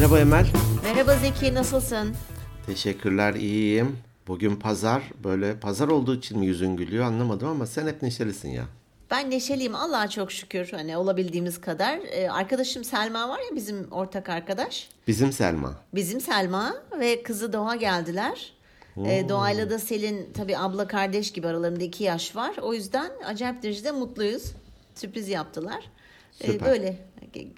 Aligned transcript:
Merhaba 0.00 0.18
Emel. 0.18 0.46
Merhaba 0.82 1.16
Zeki, 1.16 1.54
nasılsın? 1.54 2.14
Teşekkürler, 2.66 3.34
iyiyim. 3.34 3.98
Bugün 4.28 4.56
pazar. 4.56 5.02
Böyle 5.24 5.60
pazar 5.60 5.88
olduğu 5.88 6.14
için 6.14 6.38
mi 6.38 6.46
yüzün 6.46 6.76
gülüyor 6.76 7.04
anlamadım 7.04 7.48
ama 7.48 7.66
sen 7.66 7.86
hep 7.86 8.02
neşelisin 8.02 8.48
ya. 8.48 8.64
Ben 9.10 9.30
neşeliyim 9.30 9.74
Allah'a 9.74 10.08
çok 10.08 10.32
şükür 10.32 10.68
hani 10.70 10.96
olabildiğimiz 10.96 11.60
kadar. 11.60 11.98
Ee, 11.98 12.30
arkadaşım 12.30 12.84
Selma 12.84 13.28
var 13.28 13.38
ya 13.38 13.56
bizim 13.56 13.92
ortak 13.92 14.28
arkadaş. 14.28 14.88
Bizim 15.06 15.32
Selma. 15.32 15.74
Bizim 15.94 16.20
Selma 16.20 16.74
ve 17.00 17.22
kızı 17.22 17.52
Doğa 17.52 17.76
geldiler. 17.76 18.52
Ee, 19.06 19.28
Doğayla 19.28 19.70
da 19.70 19.78
Selin 19.78 20.30
tabii 20.34 20.58
abla 20.58 20.86
kardeş 20.86 21.32
gibi 21.32 21.46
aralarında 21.46 21.84
iki 21.84 22.04
yaş 22.04 22.36
var. 22.36 22.56
O 22.62 22.74
yüzden 22.74 23.10
acayip 23.24 23.62
derecede 23.62 23.92
mutluyuz. 23.92 24.52
Sürpriz 24.94 25.28
yaptılar. 25.28 25.84
Ee, 26.40 26.46
Süper. 26.46 26.68
böyle 26.68 26.98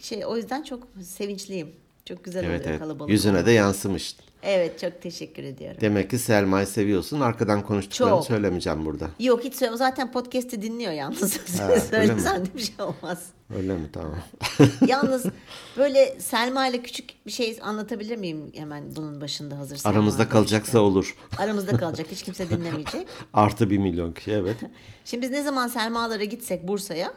şey 0.01 0.27
o 0.27 0.37
yüzden 0.37 0.63
çok 0.63 0.89
sevinçliyim. 1.05 1.82
Çok 2.05 2.25
güzel 2.25 2.45
Evet 2.45 2.61
oluyor 2.61 2.71
evet. 2.71 2.81
kalabalık. 2.81 3.11
Yüzüne 3.11 3.47
de 3.47 3.51
yansımış. 3.53 4.17
Evet 4.43 4.81
çok 4.81 5.03
teşekkür 5.03 5.43
ediyorum. 5.43 5.77
Demek 5.81 6.11
ki 6.11 6.19
Selma'yı 6.19 6.67
seviyorsun. 6.67 7.21
Arkadan 7.21 7.63
konuştuklarını 7.63 8.17
Çok. 8.17 8.25
söylemeyeceğim 8.27 8.85
burada. 8.85 9.09
Yok 9.21 9.45
hiç 9.45 9.55
söyleme 9.55 9.77
zaten 9.77 10.13
podcast'i 10.13 10.63
dinliyor 10.63 10.93
yalnız. 10.93 11.33
Söylesen 11.91 12.47
de 12.47 12.55
bir 12.55 12.61
şey 12.63 12.75
olmaz. 12.85 13.27
Öyle 13.57 13.75
mi? 13.75 13.91
Tamam. 13.93 14.19
Yalnız 14.87 15.27
böyle 15.77 16.21
Selma 16.21 16.67
ile 16.67 16.83
küçük 16.83 17.11
bir 17.27 17.31
şey 17.31 17.59
anlatabilir 17.63 18.17
miyim 18.17 18.53
hemen 18.55 18.97
bunun 18.97 19.21
başında 19.21 19.59
hazır 19.59 19.77
Selma 19.77 19.95
Aramızda 19.97 20.29
kalacaksa 20.29 20.81
olur. 20.81 21.17
Aramızda 21.39 21.77
kalacak 21.77 22.07
hiç 22.11 22.23
kimse 22.23 22.51
dinlemeyecek. 22.51 23.07
Artı 23.33 23.71
bir 23.71 23.79
milyon 23.79 24.13
kişi 24.13 24.33
evet. 24.33 24.57
Şimdi 25.05 25.23
biz 25.23 25.31
ne 25.31 25.43
zaman 25.43 25.69
Selmalara 25.69 26.25
gitsek 26.25 26.69
Bursa'ya 26.69 27.13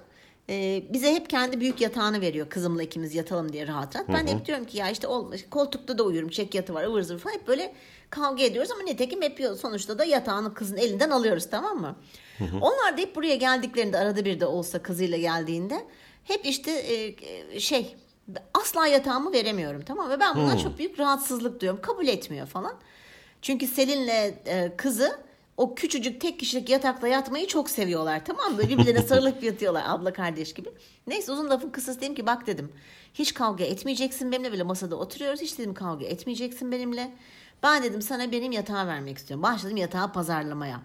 e, 0.49 0.83
bize 0.89 1.13
hep 1.15 1.29
kendi 1.29 1.59
büyük 1.59 1.81
yatağını 1.81 2.21
veriyor 2.21 2.49
kızımla 2.49 2.83
ikimiz 2.83 3.15
yatalım 3.15 3.53
diye 3.53 3.67
rahat 3.67 3.95
rahat. 3.95 4.07
Ben 4.09 4.27
de 4.27 4.31
hep 4.31 4.45
diyorum 4.45 4.65
ki 4.65 4.77
ya 4.77 4.89
işte 4.89 5.07
ol, 5.07 5.33
koltukta 5.49 5.97
da 5.97 6.03
uyurum 6.03 6.29
çek 6.29 6.55
yatı 6.55 6.73
var 6.73 6.83
ıvır 6.83 7.01
zıvır 7.01 7.19
falan 7.19 7.33
hep 7.33 7.47
böyle 7.47 7.73
kavga 8.09 8.43
ediyoruz 8.43 8.71
ama 8.71 8.83
nitekim 8.83 9.21
hep 9.21 9.39
sonuçta 9.61 9.99
da 9.99 10.05
yatağını 10.05 10.53
kızın 10.53 10.77
elinden 10.77 11.09
alıyoruz 11.09 11.49
tamam 11.49 11.77
mı? 11.81 11.95
Onlar 12.61 12.97
da 12.97 13.01
hep 13.01 13.15
buraya 13.15 13.35
geldiklerinde 13.35 13.97
arada 13.97 14.25
bir 14.25 14.39
de 14.39 14.45
olsa 14.45 14.81
kızıyla 14.81 15.17
geldiğinde 15.17 15.85
hep 16.23 16.45
işte 16.45 16.71
e, 16.71 17.15
e, 17.53 17.59
şey 17.59 17.95
asla 18.53 18.87
yatağımı 18.87 19.33
veremiyorum 19.33 19.81
tamam 19.81 20.07
mı? 20.07 20.13
Ve 20.13 20.19
ben 20.19 20.35
bundan 20.35 20.57
çok 20.57 20.77
büyük 20.77 20.99
rahatsızlık 20.99 21.61
duyuyorum 21.61 21.81
kabul 21.81 22.07
etmiyor 22.07 22.47
falan. 22.47 22.73
Çünkü 23.41 23.67
Selin'le 23.67 24.33
e, 24.45 24.71
kızı 24.77 25.19
o 25.57 25.75
küçücük 25.75 26.21
tek 26.21 26.39
kişilik 26.39 26.69
yatakta 26.69 27.07
yatmayı 27.07 27.47
çok 27.47 27.69
seviyorlar 27.69 28.25
tamam 28.25 28.53
mı? 28.53 28.59
Birbirlerine 28.59 29.01
sarılıp 29.07 29.43
yatıyorlar 29.43 29.83
abla 29.87 30.13
kardeş 30.13 30.53
gibi. 30.53 30.69
Neyse 31.07 31.31
uzun 31.31 31.49
lafın 31.49 31.69
kısası 31.69 32.01
dedim 32.01 32.15
ki 32.15 32.25
bak 32.25 32.47
dedim 32.47 32.71
hiç 33.13 33.33
kavga 33.33 33.63
etmeyeceksin 33.63 34.31
benimle 34.31 34.51
böyle 34.51 34.63
masada 34.63 34.95
oturuyoruz 34.95 35.41
hiç 35.41 35.57
dedim 35.59 35.73
kavga 35.73 36.05
etmeyeceksin 36.05 36.71
benimle. 36.71 37.11
Ben 37.63 37.83
dedim 37.83 38.01
sana 38.01 38.31
benim 38.31 38.51
yatağı 38.51 38.87
vermek 38.87 39.17
istiyorum. 39.17 39.43
Başladım 39.43 39.77
yatağı 39.77 40.13
pazarlamaya. 40.13 40.81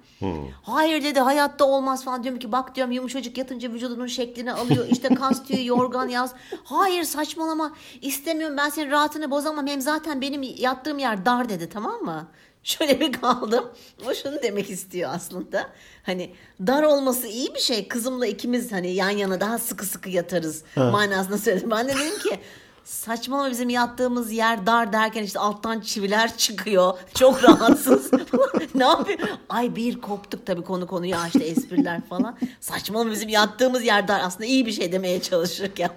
Hayır 0.62 1.04
dedi 1.04 1.20
hayatta 1.20 1.64
olmaz 1.64 2.04
falan 2.04 2.22
diyorum 2.22 2.38
ki 2.38 2.52
bak 2.52 2.74
diyorum 2.74 2.92
yumuşacık 2.92 3.38
yatınca 3.38 3.72
vücudunun 3.72 4.06
şeklini 4.06 4.52
alıyor. 4.52 4.86
İşte 4.90 5.08
kas 5.08 5.44
tüyü 5.44 5.66
yorgan 5.66 6.08
yaz. 6.08 6.34
Hayır 6.64 7.04
saçmalama 7.04 7.72
istemiyorum 8.02 8.56
ben 8.56 8.68
senin 8.68 8.90
rahatını 8.90 9.30
bozamam. 9.30 9.66
Hem 9.66 9.80
zaten 9.80 10.20
benim 10.20 10.42
yattığım 10.42 10.98
yer 10.98 11.24
dar 11.24 11.48
dedi 11.48 11.68
tamam 11.68 12.02
mı? 12.02 12.28
Şöyle 12.64 13.00
bir 13.00 13.12
kaldım. 13.12 13.64
O 14.08 14.14
şunu 14.14 14.42
demek 14.42 14.70
istiyor 14.70 15.10
aslında. 15.14 15.68
Hani 16.02 16.30
dar 16.66 16.82
olması 16.82 17.26
iyi 17.26 17.54
bir 17.54 17.60
şey. 17.60 17.88
Kızımla 17.88 18.26
ikimiz 18.26 18.72
hani 18.72 18.90
yan 18.92 19.10
yana 19.10 19.40
daha 19.40 19.58
sıkı 19.58 19.86
sıkı 19.86 20.10
yatarız 20.10 20.62
manasında 20.76 21.38
söyledim. 21.38 21.70
Ben 21.70 21.88
de 21.88 21.92
dedim 21.94 22.18
ki 22.18 22.40
saçmalama 22.84 23.50
bizim 23.50 23.68
yattığımız 23.68 24.32
yer 24.32 24.66
dar 24.66 24.92
derken 24.92 25.22
işte 25.22 25.38
alttan 25.38 25.80
çiviler 25.80 26.36
çıkıyor. 26.36 26.98
Çok 27.14 27.44
rahatsız. 27.44 28.10
ne 28.74 28.84
yapıyor? 28.84 29.18
Ay 29.48 29.76
bir 29.76 30.00
koptuk 30.00 30.46
tabii 30.46 30.62
konu 30.62 30.86
konuyu 30.86 31.16
açtı 31.16 31.42
espriler 31.42 32.00
falan. 32.08 32.38
Saçmalama 32.60 33.10
bizim 33.10 33.28
yattığımız 33.28 33.84
yer 33.84 34.08
dar. 34.08 34.20
Aslında 34.24 34.44
iyi 34.46 34.66
bir 34.66 34.72
şey 34.72 34.92
demeye 34.92 35.22
çalışırken. 35.22 35.90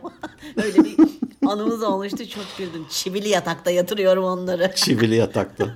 Öyle 0.63 0.83
bir 0.83 0.95
anımız 1.47 1.83
olmuştu. 1.83 2.29
Çok 2.29 2.45
güldüm. 2.57 2.85
Çivili 2.89 3.29
yatakta 3.29 3.71
yatırıyorum 3.71 4.23
onları. 4.23 4.71
Çivili 4.75 5.15
yatakta. 5.15 5.75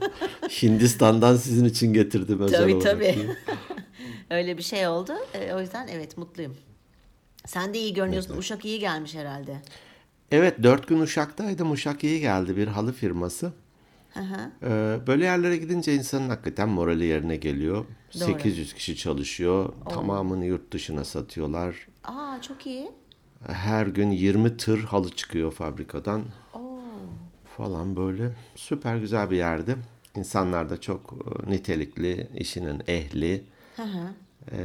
Hindistan'dan 0.62 1.36
sizin 1.36 1.66
için 1.66 1.94
getirdim 1.94 2.40
özel 2.40 2.60
Tabii 2.60 2.76
olarak. 2.76 2.92
tabii. 2.92 3.16
Öyle 4.30 4.58
bir 4.58 4.64
şey 4.64 4.88
oldu. 4.88 5.14
E, 5.34 5.54
o 5.54 5.62
yüzden 5.62 5.88
evet 5.88 6.18
mutluyum. 6.18 6.58
Sen 7.46 7.74
de 7.74 7.80
iyi 7.80 7.94
görünüyorsun. 7.94 8.38
Uşak 8.38 8.66
iyi 8.66 8.80
gelmiş 8.80 9.16
herhalde. 9.16 9.62
Evet 10.32 10.64
dört 10.64 10.88
gün 10.88 11.00
Uşak'taydım. 11.00 11.72
Uşak 11.72 12.04
iyi 12.04 12.20
geldi 12.20 12.58
bir 12.58 12.68
halı 12.68 12.94
firması. 12.94 13.52
Ee, 14.64 14.98
böyle 15.08 15.26
yerlere 15.26 15.58
gidince 15.58 15.94
insanın 15.96 16.30
hakikaten 16.30 16.70
morali 16.70 17.06
yerine 17.06 17.36
geliyor. 17.36 17.86
Doğru. 18.20 18.26
800 18.26 18.74
kişi 18.74 18.96
çalışıyor. 18.96 19.74
Tamamını 19.90 20.46
yurt 20.46 20.72
dışına 20.74 21.06
satıyorlar. 21.06 21.88
Aa 22.04 22.42
çok 22.42 22.66
iyi. 22.68 22.92
Her 23.48 23.88
gün 23.88 24.12
20 24.12 24.58
tır 24.58 24.84
halı 24.84 25.10
çıkıyor 25.10 25.52
fabrikadan 25.52 26.24
Oo. 26.54 26.80
falan 27.58 27.96
böyle. 27.96 28.32
Süper 28.56 28.98
güzel 28.98 29.32
bir 29.32 29.38
yerdi. 29.38 29.76
İnsanlar 30.16 30.70
da 30.70 30.82
çok 30.82 31.14
e, 31.14 31.52
nitelikli, 31.52 32.28
işinin 32.36 32.84
ehli. 32.88 33.44
Hı 33.76 33.84
hı. 33.84 34.14
Ee, 34.52 34.58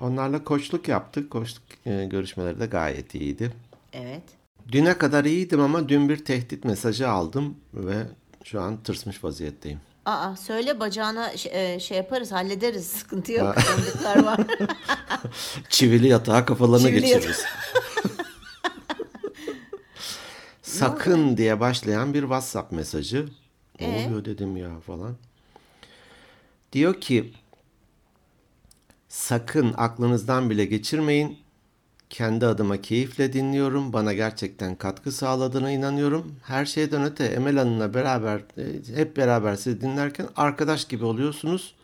onlarla 0.00 0.44
koçluk 0.44 0.88
yaptık. 0.88 1.30
Koçluk 1.30 1.62
e, 1.86 2.04
görüşmeleri 2.04 2.60
de 2.60 2.66
gayet 2.66 3.14
iyiydi. 3.14 3.52
Evet. 3.92 4.22
Düne 4.72 4.98
kadar 4.98 5.24
iyiydim 5.24 5.60
ama 5.60 5.88
dün 5.88 6.08
bir 6.08 6.24
tehdit 6.24 6.64
mesajı 6.64 7.08
aldım 7.08 7.56
ve 7.74 7.96
şu 8.44 8.60
an 8.60 8.82
tırsmış 8.82 9.24
vaziyetteyim. 9.24 9.80
Aa 10.04 10.36
söyle 10.36 10.80
bacağına 10.80 11.36
şey, 11.36 11.74
e, 11.74 11.80
şey 11.80 11.96
yaparız 11.96 12.32
hallederiz. 12.32 12.86
Sıkıntı 12.86 13.32
yok. 13.32 13.56
Tanıdıklar 13.56 14.24
var. 14.24 14.40
Çivili 15.68 16.08
yatağa 16.08 16.44
kafalarına 16.44 16.88
Çivili 16.88 17.00
geçiririz. 17.00 17.44
Sakın 20.70 21.36
diye 21.36 21.60
başlayan 21.60 22.14
bir 22.14 22.20
WhatsApp 22.20 22.72
mesajı. 22.72 23.28
Ne 23.80 23.86
Ee? 23.86 24.06
oluyor 24.06 24.24
dedim 24.24 24.56
ya 24.56 24.80
falan. 24.80 25.16
Diyor 26.72 27.00
ki 27.00 27.32
sakın 29.08 29.74
aklınızdan 29.76 30.50
bile 30.50 30.64
geçirmeyin. 30.64 31.38
Kendi 32.10 32.46
adıma 32.46 32.80
keyifle 32.80 33.32
dinliyorum. 33.32 33.92
Bana 33.92 34.12
gerçekten 34.12 34.74
katkı 34.76 35.12
sağladığına 35.12 35.70
inanıyorum. 35.70 36.34
Her 36.42 36.66
şeyden 36.66 37.04
öte 37.04 37.24
Emel 37.24 37.56
Hanım'la 37.58 37.94
beraber 37.94 38.38
e, 38.58 38.94
hep 38.96 39.16
beraber 39.16 39.56
sizi 39.56 39.80
dinlerken 39.80 40.26
arkadaş 40.36 40.84
gibi 40.84 41.04
oluyorsunuz. 41.04 41.74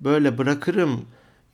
Böyle 0.00 0.38
bırakırım 0.38 1.04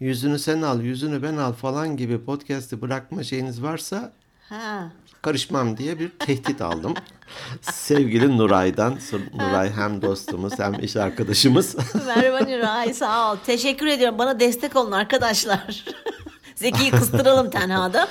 yüzünü 0.01 0.39
sen 0.39 0.63
al 0.63 0.81
yüzünü 0.83 1.23
ben 1.23 1.37
al 1.37 1.53
falan 1.53 1.97
gibi 1.97 2.25
podcast'i 2.25 2.81
bırakma 2.81 3.23
şeyiniz 3.25 3.63
varsa 3.63 4.13
ha. 4.53 4.93
karışmam 5.23 5.77
diye 5.77 5.99
bir 5.99 6.09
tehdit 6.09 6.63
aldım. 6.63 6.95
Sevgili 7.61 8.39
Nuray'dan. 8.39 8.99
Nuray 9.35 9.73
hem 9.73 10.03
dostumuz 10.03 10.59
hem 10.59 10.75
iş 10.85 10.97
arkadaşımız. 10.97 11.77
Merhaba 12.07 12.39
Nuray 12.51 12.95
sağ 12.95 13.33
ol. 13.33 13.37
Teşekkür 13.47 13.87
ediyorum. 13.87 14.19
Bana 14.19 14.41
destek 14.41 14.77
olun 14.77 14.93
arkadaşlar. 14.93 15.85
Zeki'yi 16.55 16.91
kıstıralım 16.91 17.51
tenhada. 17.51 18.09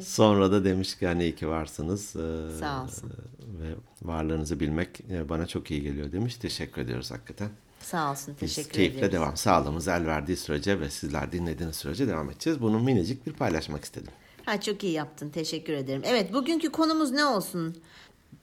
Sonra 0.00 0.52
da 0.52 0.64
demiş 0.64 0.96
ki 0.98 1.06
hani 1.06 1.22
iyi 1.22 1.34
ki 1.34 1.48
varsınız. 1.48 2.16
Ee, 2.16 2.58
Sağ 2.60 2.82
olsun. 2.82 3.12
Ve 3.40 3.74
varlığınızı 4.02 4.60
bilmek 4.60 5.00
e, 5.10 5.28
bana 5.28 5.46
çok 5.46 5.70
iyi 5.70 5.82
geliyor 5.82 6.12
demiş. 6.12 6.36
Teşekkür 6.36 6.82
ediyoruz 6.82 7.10
hakikaten. 7.10 7.48
Sağ 7.82 8.10
olsun. 8.10 8.34
Biz 8.42 8.54
Teşekkür 8.54 8.74
keyifle 8.74 8.96
ediyoruz. 8.98 9.14
devam. 9.14 9.36
Sağlığımız 9.36 9.88
el 9.88 10.06
verdiği 10.06 10.36
sürece 10.36 10.80
ve 10.80 10.90
sizler 10.90 11.32
dinlediğiniz 11.32 11.76
sürece 11.76 12.08
devam 12.08 12.30
edeceğiz. 12.30 12.60
Bunu 12.62 12.78
minicik 12.80 13.26
bir 13.26 13.32
paylaşmak 13.32 13.84
istedim. 13.84 14.12
Ha, 14.44 14.60
çok 14.60 14.84
iyi 14.84 14.92
yaptın. 14.92 15.30
Teşekkür 15.30 15.72
ederim. 15.72 16.02
Evet 16.04 16.32
bugünkü 16.32 16.72
konumuz 16.72 17.10
ne 17.10 17.24
olsun? 17.24 17.76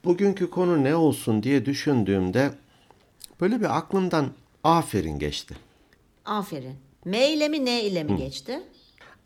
Bugünkü 0.06 0.50
konu 0.50 0.84
ne 0.84 0.96
olsun 0.96 1.44
diye 1.44 1.66
düşündüğümde 1.66 2.52
böyle 3.42 3.60
bir 3.60 3.78
aklımdan 3.78 4.30
aferin 4.64 5.20
geçti. 5.20 5.56
Aferin. 6.26 6.76
M 7.06 7.30
ile 7.34 7.48
mi 7.50 7.66
N 7.66 7.82
ile 7.84 8.04
mi 8.04 8.18
geçti? 8.18 8.60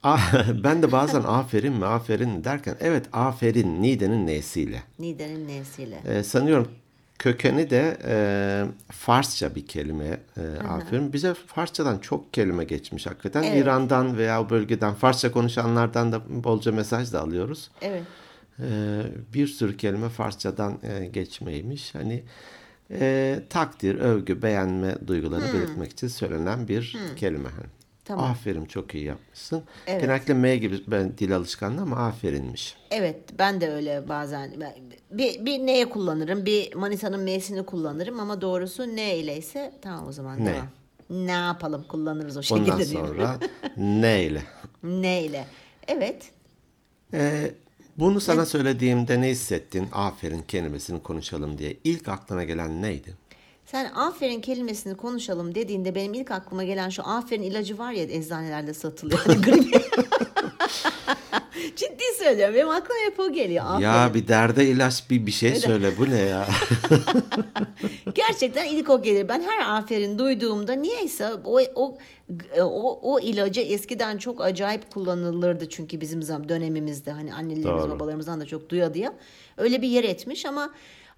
A- 0.03 0.17
ben 0.63 0.81
de 0.81 0.91
bazen 0.91 1.23
aferin 1.23 1.73
mi 1.73 1.85
aferin 1.85 2.29
mi 2.29 2.43
derken 2.43 2.75
evet 2.79 3.05
aferin 3.13 3.81
Nide'nin 3.81 4.27
nesiyle. 4.27 4.83
Nide'nin 4.99 5.47
N'siyle. 5.47 6.01
Ee, 6.07 6.23
sanıyorum 6.23 6.67
kökeni 7.19 7.69
de 7.69 7.97
e, 8.05 8.65
Farsça 8.91 9.55
bir 9.55 9.67
kelime 9.67 10.19
e, 10.37 10.67
aferin. 10.67 11.13
Bize 11.13 11.33
Farsçadan 11.33 11.97
çok 11.97 12.33
kelime 12.33 12.63
geçmiş 12.63 13.05
hakikaten. 13.05 13.43
Evet. 13.43 13.63
İran'dan 13.63 14.17
veya 14.17 14.41
o 14.41 14.49
bölgeden 14.49 14.93
Farsça 14.93 15.31
konuşanlardan 15.31 16.11
da 16.11 16.21
bolca 16.29 16.71
mesaj 16.71 17.13
da 17.13 17.21
alıyoruz. 17.21 17.71
Evet. 17.81 18.03
Ee, 18.59 19.01
bir 19.33 19.47
sürü 19.47 19.77
kelime 19.77 20.09
Farsçadan 20.09 20.79
e, 20.83 21.05
geçmeymiş. 21.05 21.95
Hani 21.95 22.23
e, 22.91 23.39
takdir, 23.49 23.95
övgü, 23.95 24.41
beğenme 24.41 24.95
duygularını 25.07 25.53
belirtmek 25.53 25.91
için 25.91 26.07
söylenen 26.07 26.67
bir 26.67 26.97
kelime. 27.15 27.49
Tamam. 28.09 28.31
Aferin 28.31 28.65
çok 28.65 28.95
iyi 28.95 29.03
yapmışsın. 29.03 29.63
Evet. 29.87 30.01
Genellikle 30.01 30.33
M 30.33 30.57
gibi 30.57 30.83
ben 30.87 31.17
dil 31.17 31.35
alışkanlığı 31.35 31.81
ama 31.81 31.95
aferinmiş. 32.07 32.75
Evet 32.91 33.15
ben 33.39 33.61
de 33.61 33.69
öyle 33.69 34.09
bazen 34.09 34.53
bir, 35.11 35.45
bir 35.45 35.59
neye 35.59 35.89
kullanırım 35.89 36.45
bir 36.45 36.75
Manisa'nın 36.75 37.23
M'sini 37.23 37.65
kullanırım 37.65 38.19
ama 38.19 38.41
doğrusu 38.41 38.95
ne 38.95 39.17
ile 39.17 39.37
ise 39.37 39.73
tamam 39.81 40.07
o 40.07 40.11
zaman 40.11 40.45
Ne. 40.45 40.53
devam. 40.53 40.67
Ne 41.09 41.31
yapalım 41.31 41.83
kullanırız 41.89 42.37
o 42.37 42.41
şekilde 42.43 42.71
Ondan 42.71 42.83
sonra 42.83 43.39
N 43.77 44.23
ile. 44.23 44.41
ne 44.83 45.23
ile. 45.23 45.45
Evet 45.87 46.31
Ee, 47.13 47.51
bunu 47.97 48.21
sana 48.21 48.45
söylediğimde 48.45 49.21
ne 49.21 49.29
hissettin? 49.29 49.87
Aferin 49.91 50.41
kelimesini 50.41 51.03
konuşalım 51.03 51.57
diye. 51.57 51.77
İlk 51.83 52.07
aklına 52.07 52.43
gelen 52.43 52.81
neydi? 52.81 53.13
Sen 53.71 53.91
aferin 53.95 54.41
kelimesini 54.41 54.97
konuşalım 54.97 55.55
dediğinde 55.55 55.95
benim 55.95 56.13
ilk 56.13 56.31
aklıma 56.31 56.63
gelen 56.63 56.89
şu 56.89 57.07
aferin 57.07 57.43
ilacı 57.43 57.77
var 57.77 57.91
ya 57.91 58.03
eczanelerde 58.03 58.73
satılıyor. 58.73 59.19
Hani 59.19 59.41
grip. 59.41 59.73
Ciddi 61.75 62.03
söylüyorum 62.17 62.55
benim 62.55 62.69
aklıma 62.69 62.99
hep 63.05 63.19
o 63.19 63.31
geliyor. 63.33 63.65
Aferin. 63.65 63.83
Ya 63.83 64.13
bir 64.13 64.27
derde 64.27 64.65
ilaç 64.65 65.09
bir 65.09 65.25
bir 65.25 65.31
şey 65.31 65.55
söyle. 65.55 65.91
Bu 65.97 66.09
ne 66.09 66.19
ya? 66.19 66.47
Gerçekten 68.15 68.65
ilk 68.65 68.89
o 68.89 69.01
gelir. 69.01 69.29
Ben 69.29 69.41
her 69.41 69.77
aferin 69.77 70.19
duyduğumda 70.19 70.73
niyeyse 70.73 71.29
o 71.45 71.59
o 71.75 71.97
o, 72.61 72.99
o 73.13 73.19
ilacı 73.19 73.61
eskiden 73.61 74.17
çok 74.17 74.41
acayip 74.41 74.91
kullanılırdı 74.91 75.69
çünkü 75.69 76.01
bizim 76.01 76.21
dönemimizde 76.21 77.11
hani 77.11 77.33
annelerimiz 77.33 77.65
Doğru. 77.65 77.91
babalarımızdan 77.91 78.41
da 78.41 78.45
çok 78.45 78.69
duyadı 78.69 78.97
ya. 78.97 79.13
Öyle 79.57 79.81
bir 79.81 79.87
yer 79.87 80.03
etmiş 80.03 80.45
ama 80.45 80.69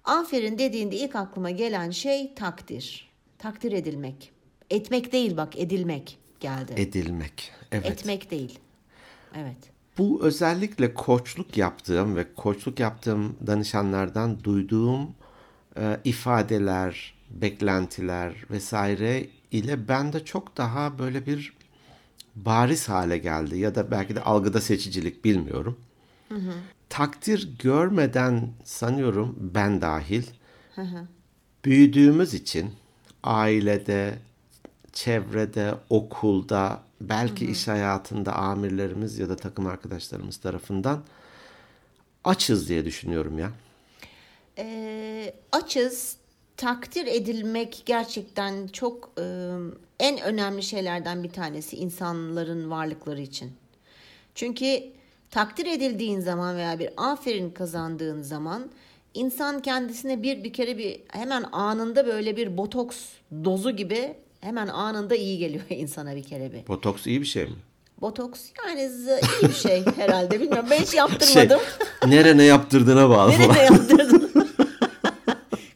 aferin 0.04 0.58
dediğinde 0.58 0.96
ilk 0.96 1.16
aklıma 1.16 1.50
gelen 1.50 1.90
şey 1.90 2.34
takdir. 2.34 3.12
Takdir 3.38 3.72
edilmek. 3.72 4.32
Etmek 4.70 5.12
değil 5.12 5.36
bak 5.36 5.58
edilmek 5.58 6.18
geldi. 6.40 6.72
Edilmek. 6.76 7.52
Evet. 7.72 7.86
Etmek 7.86 8.30
değil. 8.30 8.58
Evet. 9.36 9.56
Bu 9.98 10.20
özellikle 10.22 10.94
koçluk 10.94 11.56
yaptığım 11.56 12.16
ve 12.16 12.34
koçluk 12.34 12.80
yaptığım 12.80 13.36
danışanlardan 13.46 14.44
duyduğum 14.44 15.14
e, 15.76 16.00
ifadeler, 16.04 17.14
beklentiler 17.30 18.34
vesaire 18.50 19.26
ile 19.50 19.88
bende 19.88 20.24
çok 20.24 20.56
daha 20.56 20.98
böyle 20.98 21.26
bir 21.26 21.52
bariz 22.36 22.88
hale 22.88 23.18
geldi 23.18 23.58
ya 23.58 23.74
da 23.74 23.90
belki 23.90 24.16
de 24.16 24.22
algıda 24.22 24.60
seçicilik 24.60 25.24
bilmiyorum. 25.24 25.78
Takdir 26.92 27.58
görmeden 27.58 28.50
sanıyorum 28.64 29.36
ben 29.54 29.80
dahil 29.80 30.22
büyüdüğümüz 31.64 32.34
için 32.34 32.70
ailede, 33.22 34.18
çevrede, 34.92 35.74
okulda, 35.90 36.82
belki 37.00 37.46
iş 37.46 37.68
hayatında 37.68 38.32
amirlerimiz 38.32 39.18
ya 39.18 39.28
da 39.28 39.36
takım 39.36 39.66
arkadaşlarımız 39.66 40.36
tarafından 40.36 41.02
açız 42.24 42.68
diye 42.68 42.84
düşünüyorum 42.84 43.38
ya. 43.38 43.52
Ee, 44.58 45.34
açız. 45.52 46.16
Takdir 46.56 47.06
edilmek 47.06 47.82
gerçekten 47.86 48.68
çok 48.68 49.10
e, 49.18 49.22
en 50.00 50.20
önemli 50.20 50.62
şeylerden 50.62 51.22
bir 51.22 51.32
tanesi 51.32 51.76
insanların 51.76 52.70
varlıkları 52.70 53.20
için. 53.20 53.52
Çünkü 54.34 54.92
takdir 55.32 55.66
edildiğin 55.66 56.20
zaman 56.20 56.56
veya 56.56 56.78
bir 56.78 56.90
aferin 56.96 57.50
kazandığın 57.50 58.22
zaman 58.22 58.70
insan 59.14 59.62
kendisine 59.62 60.22
bir 60.22 60.44
bir 60.44 60.52
kere 60.52 60.78
bir 60.78 61.00
hemen 61.08 61.44
anında 61.52 62.06
böyle 62.06 62.36
bir 62.36 62.56
botoks 62.56 62.96
dozu 63.44 63.70
gibi 63.70 64.14
hemen 64.40 64.68
anında 64.68 65.16
iyi 65.16 65.38
geliyor 65.38 65.62
insana 65.70 66.16
bir 66.16 66.22
kere 66.24 66.52
bir. 66.52 66.66
Botoks 66.68 67.06
iyi 67.06 67.20
bir 67.20 67.26
şey 67.26 67.44
mi? 67.44 67.56
Botoks 68.00 68.40
yani 68.66 68.80
iyi 69.42 69.48
bir 69.48 69.54
şey 69.54 69.84
herhalde 69.96 70.40
bilmiyorum. 70.40 70.66
Ben 70.70 70.78
hiç 70.80 70.88
Şey, 70.88 70.98
yaptırmadım. 70.98 71.60
nerene 72.06 72.44
yaptırdığına 72.44 73.10
bağlı. 73.10 73.32
Nereye 73.32 73.64
yaptırdın? 73.64 74.32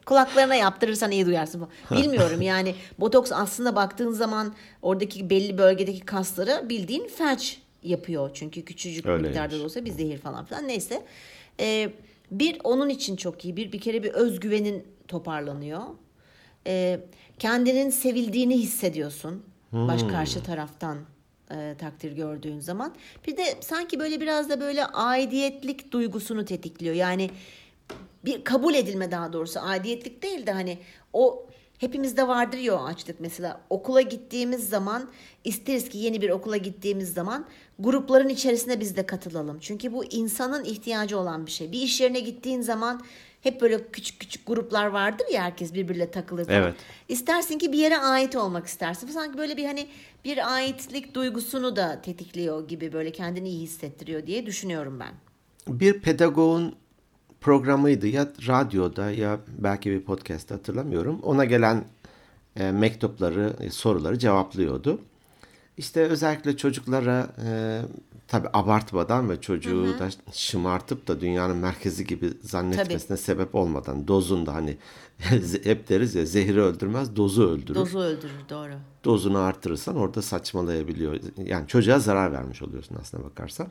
Kulaklarına 0.07 0.55
yaptırırsan 0.55 1.11
iyi 1.11 1.27
duyarsın. 1.27 1.69
Bilmiyorum 1.91 2.43
yani 2.43 2.75
botoks 2.99 3.33
aslında 3.33 3.77
baktığın 3.77 4.13
zaman 4.13 4.55
oradaki 4.83 5.31
belli 5.31 5.59
bölgedeki 5.59 6.01
kasları 6.01 6.69
bildiğin 6.69 7.09
felç 7.09 7.59
yapıyor. 7.89 8.31
Çünkü 8.35 8.65
küçücük 8.65 9.07
Öyleymiş. 9.07 9.29
miktarda 9.29 9.61
da 9.61 9.65
olsa 9.65 9.85
bir 9.85 9.91
zehir 9.91 10.19
falan 10.19 10.45
filan 10.45 10.69
neyse. 10.69 11.03
Ee, 11.61 11.91
bir 12.31 12.59
onun 12.65 12.89
için 12.89 13.17
çok 13.17 13.45
iyi. 13.45 13.57
Bir 13.57 13.73
bir 13.73 13.81
kere 13.81 14.03
bir 14.03 14.11
özgüvenin 14.11 14.85
toparlanıyor. 15.09 15.81
Ee, 16.67 17.01
kendinin 17.39 17.91
sevildiğini 17.91 18.59
hissediyorsun. 18.59 19.43
Baş 19.73 20.03
karşı 20.03 20.43
taraftan 20.43 20.99
e, 21.51 21.75
takdir 21.79 22.13
gördüğün 22.13 22.59
zaman. 22.61 22.95
Bir 23.27 23.37
de 23.37 23.45
sanki 23.61 23.99
böyle 23.99 24.21
biraz 24.21 24.51
da 24.51 24.61
böyle 24.61 24.87
aidiyetlik 24.87 25.93
duygusunu 25.93 26.45
tetikliyor. 26.45 26.95
Yani 26.95 27.31
bir 28.25 28.45
kabul 28.45 28.75
edilme 28.75 29.11
daha 29.11 29.33
doğrusu 29.33 29.61
aidiyetlik 29.61 30.23
değil 30.23 30.47
de 30.47 30.53
hani 30.53 30.79
o 31.13 31.46
hepimizde 31.79 32.29
vardır 32.29 32.59
ya 32.59 32.75
o 32.75 32.85
açlık 32.85 33.21
mesela 33.21 33.61
okula 33.71 34.01
gittiğimiz 34.01 34.69
zaman 34.69 35.11
isteriz 35.45 35.89
ki 35.89 35.99
yeni 35.99 36.23
bir 36.23 36.31
okula 36.31 36.57
gittiğimiz 36.57 37.13
zaman 37.13 37.47
grupların 37.79 38.29
içerisine 38.29 38.81
biz 38.81 38.97
de 38.97 39.07
katılalım. 39.07 39.59
Çünkü 39.61 39.93
bu 39.93 40.05
insanın 40.05 40.65
ihtiyacı 40.65 41.19
olan 41.19 41.47
bir 41.47 41.51
şey. 41.51 41.73
Bir 41.73 41.81
iş 41.81 42.01
yerine 42.01 42.21
gittiğin 42.21 42.61
zaman 42.61 43.01
hep 43.41 43.61
böyle 43.61 43.91
küçük 43.93 44.21
küçük 44.21 44.47
gruplar 44.47 44.87
vardır 44.87 45.27
ya 45.33 45.43
herkes 45.43 45.75
birbiriyle 45.75 46.11
takılır 46.11 46.45
falan. 46.45 46.63
Evet. 46.63 46.75
İstersin 47.09 47.59
ki 47.59 47.73
bir 47.73 47.79
yere 47.79 47.99
ait 47.99 48.37
olmak 48.37 48.67
istersin. 48.67 49.09
Sanki 49.09 49.39
böyle 49.39 49.57
bir 49.57 49.65
hani 49.65 49.87
bir 50.25 50.55
aitlik 50.55 51.15
duygusunu 51.15 51.77
da 51.77 52.03
tetikliyor 52.03 52.69
gibi 52.69 52.93
böyle 52.93 53.13
kendini 53.13 53.49
iyi 53.49 53.63
hissettiriyor 53.63 54.27
diye 54.27 54.47
düşünüyorum 54.47 55.01
ben. 55.01 55.15
bir 55.69 56.01
pedagogun 56.01 56.75
programıydı 57.41 58.07
ya 58.07 58.29
radyoda 58.47 59.11
ya 59.11 59.39
belki 59.59 59.91
bir 59.91 60.01
podcast'te 60.01 60.55
hatırlamıyorum. 60.55 61.21
Ona 61.23 61.45
gelen 61.45 61.85
e, 62.57 62.71
mektupları, 62.71 63.57
e, 63.61 63.71
soruları 63.71 64.19
cevaplıyordu. 64.19 65.01
İşte 65.77 66.01
özellikle 66.01 66.57
çocuklara 66.57 67.29
e, 67.45 67.81
tabi 68.29 68.49
abartmadan 68.53 69.31
ve 69.31 69.41
çocuğu 69.41 69.99
da 69.99 70.09
şımartıp 70.33 71.09
da 71.09 71.21
dünyanın 71.21 71.57
merkezi 71.57 72.07
gibi 72.07 72.33
zannetmesine 72.43 73.17
sebep 73.17 73.55
olmadan 73.55 74.09
dozunda 74.09 74.55
hani 74.55 74.77
hep 75.65 75.89
deriz 75.89 76.15
ya 76.15 76.27
zehri 76.27 76.61
öldürmez 76.61 77.17
dozu 77.17 77.51
öldürür. 77.51 77.75
Dozu 77.75 77.99
öldürür 77.99 78.49
doğru. 78.51 78.73
dozunu 79.05 79.39
artırırsan 79.39 79.97
orada 79.97 80.23
saçmalayabiliyor. 80.23 81.21
Yani 81.45 81.69
çocuğa 81.69 81.99
zarar 81.99 82.33
vermiş 82.33 82.63
oluyorsun 82.63 82.97
aslına 83.01 83.25
bakarsan. 83.25 83.69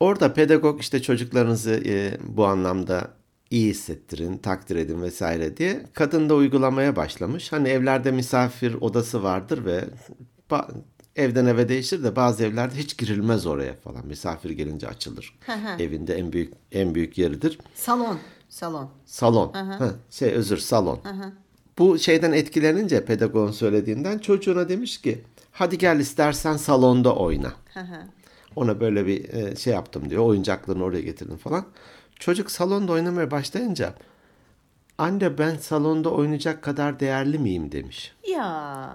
Orada 0.00 0.32
pedagog 0.34 0.80
işte 0.80 1.02
çocuklarınızı 1.02 1.82
e, 1.86 2.18
bu 2.28 2.46
anlamda 2.46 3.10
iyi 3.50 3.70
hissettirin, 3.70 4.38
takdir 4.38 4.76
edin 4.76 5.02
vesaire 5.02 5.56
diye 5.56 5.82
kadın 5.92 6.28
da 6.28 6.34
uygulamaya 6.34 6.96
başlamış. 6.96 7.52
Hani 7.52 7.68
evlerde 7.68 8.10
misafir 8.10 8.74
odası 8.74 9.22
vardır 9.22 9.64
ve 9.64 9.84
evden 11.16 11.46
eve 11.46 11.68
değişir 11.68 12.04
de 12.04 12.16
bazı 12.16 12.44
evlerde 12.44 12.74
hiç 12.74 12.98
girilmez 12.98 13.46
oraya 13.46 13.74
falan. 13.74 14.06
Misafir 14.06 14.50
gelince 14.50 14.88
açılır. 14.88 15.38
Evinde 15.78 16.14
en 16.14 16.32
büyük 16.32 16.54
en 16.72 16.94
büyük 16.94 17.18
yeridir. 17.18 17.58
Salon. 17.74 18.18
Salon. 18.48 18.90
Salon. 19.04 19.52
Ha, 19.52 19.90
şey 20.10 20.32
özür 20.32 20.56
salon. 20.58 20.98
Bu 21.78 21.98
şeyden 21.98 22.32
etkilenince 22.32 23.04
pedagogun 23.04 23.52
söylediğinden 23.52 24.18
çocuğuna 24.18 24.68
demiş 24.68 25.00
ki 25.00 25.24
hadi 25.52 25.78
gel 25.78 26.00
istersen 26.00 26.56
salonda 26.56 27.14
oyna. 27.16 27.52
Ona 28.56 28.80
böyle 28.80 29.06
bir 29.06 29.34
e, 29.34 29.56
şey 29.56 29.72
yaptım 29.72 30.10
diyor. 30.10 30.22
Oyuncaklarını 30.22 30.84
oraya 30.84 31.02
getirdim 31.02 31.36
falan. 31.36 31.64
Çocuk 32.18 32.50
salonda 32.50 32.92
oynamaya 32.92 33.30
başlayınca 33.30 33.94
anne 34.98 35.38
ben 35.38 35.56
salonda 35.56 36.10
oynayacak 36.10 36.62
kadar 36.62 37.00
değerli 37.00 37.38
miyim 37.38 37.72
demiş. 37.72 38.14
Ya. 38.28 38.90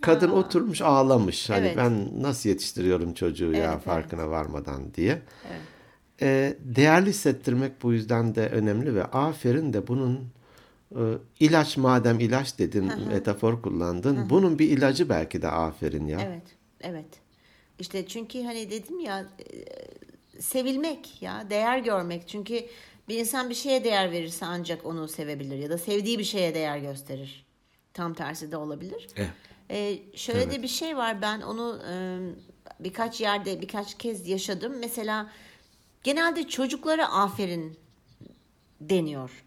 Kadın 0.00 0.30
oturmuş 0.30 0.82
ağlamış. 0.82 1.50
Hani 1.50 1.66
Evet. 1.66 1.76
ben 1.76 2.22
nasıl 2.22 2.48
yetiştiriyorum 2.48 3.14
çocuğu 3.14 3.52
ya 3.52 3.72
Evet, 3.72 3.84
farkına 3.84 4.30
varmadan 4.30 4.94
diye. 4.94 5.22
Ee, 6.22 6.56
değerli 6.60 7.10
hissettirmek 7.10 7.82
bu 7.82 7.92
yüzden 7.92 8.34
de 8.34 8.48
önemli 8.48 8.94
ve 8.94 9.04
aferin 9.04 9.72
de 9.72 9.86
bunun 9.86 10.28
e, 10.94 11.00
ilaç 11.40 11.76
madem 11.76 12.20
ilaç 12.20 12.58
dedin 12.58 12.92
metafor 13.08 13.62
kullandın. 13.62 14.30
Bunun 14.30 14.58
bir 14.58 14.68
ilacı 14.68 15.08
belki 15.08 15.42
de 15.42 15.48
aferin 15.48 16.06
ya. 16.06 16.20
Evet. 16.20 16.42
Evet. 16.80 17.06
İşte 17.80 18.06
çünkü 18.06 18.42
hani 18.42 18.70
dedim 18.70 19.00
ya 19.00 19.20
e, 19.20 20.42
sevilmek 20.42 21.22
ya 21.22 21.50
değer 21.50 21.78
görmek. 21.78 22.28
Çünkü 22.28 22.66
bir 23.08 23.18
insan 23.18 23.50
bir 23.50 23.54
şeye 23.54 23.84
değer 23.84 24.12
verirse 24.12 24.46
ancak 24.46 24.86
onu 24.86 25.08
sevebilir 25.08 25.58
ya 25.58 25.70
da 25.70 25.78
sevdiği 25.78 26.18
bir 26.18 26.24
şeye 26.24 26.54
değer 26.54 26.78
gösterir. 26.78 27.46
Tam 27.94 28.14
tersi 28.14 28.52
de 28.52 28.56
olabilir. 28.56 29.08
Evet. 29.16 29.30
Ee, 29.70 29.98
şöyle 30.14 30.50
de 30.50 30.62
bir 30.62 30.68
şey 30.68 30.96
var 30.96 31.22
ben 31.22 31.40
onu 31.40 31.80
e, 31.90 31.94
birkaç 32.80 33.20
yerde 33.20 33.60
birkaç 33.60 33.98
kez 33.98 34.28
yaşadım. 34.28 34.74
Mesela 34.80 35.30
genelde 36.02 36.48
çocuklara 36.48 37.12
aferin 37.12 37.78
deniyor. 38.80 39.44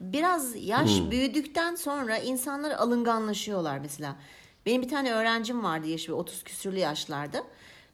Biraz 0.00 0.64
yaş 0.64 0.90
büyüdükten 1.10 1.74
sonra 1.74 2.18
insanlar 2.18 2.70
alınganlaşıyorlar 2.70 3.78
mesela. 3.78 4.16
Benim 4.66 4.82
bir 4.82 4.88
tane 4.88 5.12
öğrencim 5.12 5.64
vardı 5.64 5.86
yaşı 5.88 6.16
30 6.16 6.42
küsürlü 6.42 6.78
yaşlarda. 6.78 7.44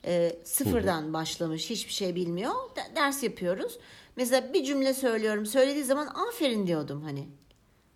Ee, 0.04 0.36
sıfırdan 0.44 1.12
başlamış 1.12 1.70
hiçbir 1.70 1.92
şey 1.92 2.14
bilmiyor. 2.14 2.52
De- 2.76 2.96
ders 2.96 3.22
yapıyoruz. 3.22 3.78
Mesela 4.16 4.52
bir 4.52 4.64
cümle 4.64 4.94
söylüyorum. 4.94 5.46
Söylediği 5.46 5.84
zaman 5.84 6.06
aferin 6.06 6.66
diyordum 6.66 7.02
hani. 7.02 7.28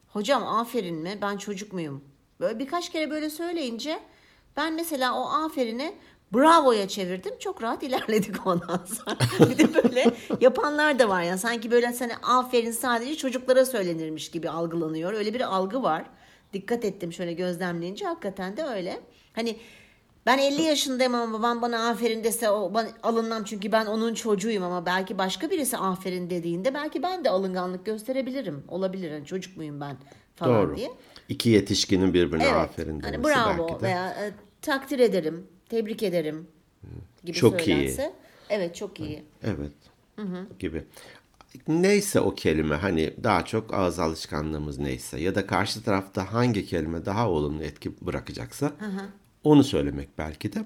Hocam 0.08 0.46
aferin 0.46 0.96
mi? 0.96 1.18
Ben 1.22 1.36
çocuk 1.36 1.72
muyum? 1.72 2.04
Böyle 2.40 2.58
birkaç 2.58 2.90
kere 2.92 3.10
böyle 3.10 3.30
söyleyince 3.30 4.00
ben 4.56 4.72
mesela 4.74 5.14
o 5.18 5.28
aferini 5.28 5.94
bravo'ya 6.34 6.88
çevirdim. 6.88 7.38
Çok 7.38 7.62
rahat 7.62 7.82
ilerledik 7.88 8.46
ondan 8.46 8.84
sonra. 8.86 9.50
bir 9.50 9.58
de 9.58 9.74
böyle 9.84 10.10
yapanlar 10.40 10.98
da 10.98 11.08
var 11.08 11.22
ya. 11.22 11.38
Sanki 11.38 11.70
böyle 11.70 11.92
sana 11.92 12.12
aferin 12.22 12.70
sadece 12.70 13.16
çocuklara 13.16 13.64
söylenirmiş 13.66 14.30
gibi 14.30 14.50
algılanıyor. 14.50 15.12
Öyle 15.12 15.34
bir 15.34 15.40
algı 15.40 15.82
var. 15.82 16.04
Dikkat 16.52 16.84
ettim 16.84 17.12
şöyle 17.12 17.32
gözlemleyince 17.32 18.04
hakikaten 18.06 18.56
de 18.56 18.64
öyle. 18.64 19.00
Hani 19.32 19.56
ben 20.26 20.38
50 20.38 20.62
yaşındayım 20.62 21.14
ama 21.14 21.38
babam 21.38 21.62
bana 21.62 21.88
aferin 21.90 22.24
dese 22.24 22.50
o 22.50 22.74
bana 22.74 22.88
alınmam 23.02 23.44
çünkü 23.44 23.72
ben 23.72 23.86
onun 23.86 24.14
çocuğuyum 24.14 24.62
ama 24.62 24.86
belki 24.86 25.18
başka 25.18 25.50
birisi 25.50 25.76
aferin 25.76 26.30
dediğinde 26.30 26.74
belki 26.74 27.02
ben 27.02 27.24
de 27.24 27.30
alınganlık 27.30 27.86
gösterebilirim. 27.86 28.64
Olabilir 28.68 29.12
hani 29.12 29.26
çocuk 29.26 29.56
muyum 29.56 29.80
ben 29.80 29.96
falan 30.36 30.66
Doğru. 30.68 30.76
diye. 30.76 30.90
İki 31.28 31.50
yetişkinin 31.50 32.14
birbirine 32.14 32.44
Evet. 32.44 32.54
aferin 32.54 33.00
hani 33.00 33.12
demesi 33.12 33.34
bravo 33.34 33.68
belki 33.68 33.80
de. 33.80 33.86
veya 33.86 34.08
e, 34.10 34.32
takdir 34.62 34.98
ederim, 34.98 35.46
tebrik 35.68 36.02
ederim 36.02 36.46
gibi 37.24 37.36
Çok 37.36 37.68
iyi. 37.68 37.76
söylense. 37.76 38.12
Evet 38.50 38.76
çok 38.76 39.00
iyi. 39.00 39.22
Evet. 39.42 39.72
Gibi. 40.58 40.84
Neyse 41.68 42.20
o 42.20 42.34
kelime 42.34 42.76
hani 42.76 43.14
daha 43.24 43.44
çok 43.44 43.74
ağız 43.74 43.98
alışkanlığımız 43.98 44.78
neyse 44.78 45.20
ya 45.20 45.34
da 45.34 45.46
karşı 45.46 45.82
tarafta 45.82 46.32
hangi 46.32 46.66
kelime 46.66 47.04
daha 47.04 47.28
olumlu 47.30 47.62
etki 47.62 47.92
bırakacaksa 48.06 48.72
onu 49.44 49.64
söylemek 49.64 50.18
belki 50.18 50.52
de. 50.52 50.64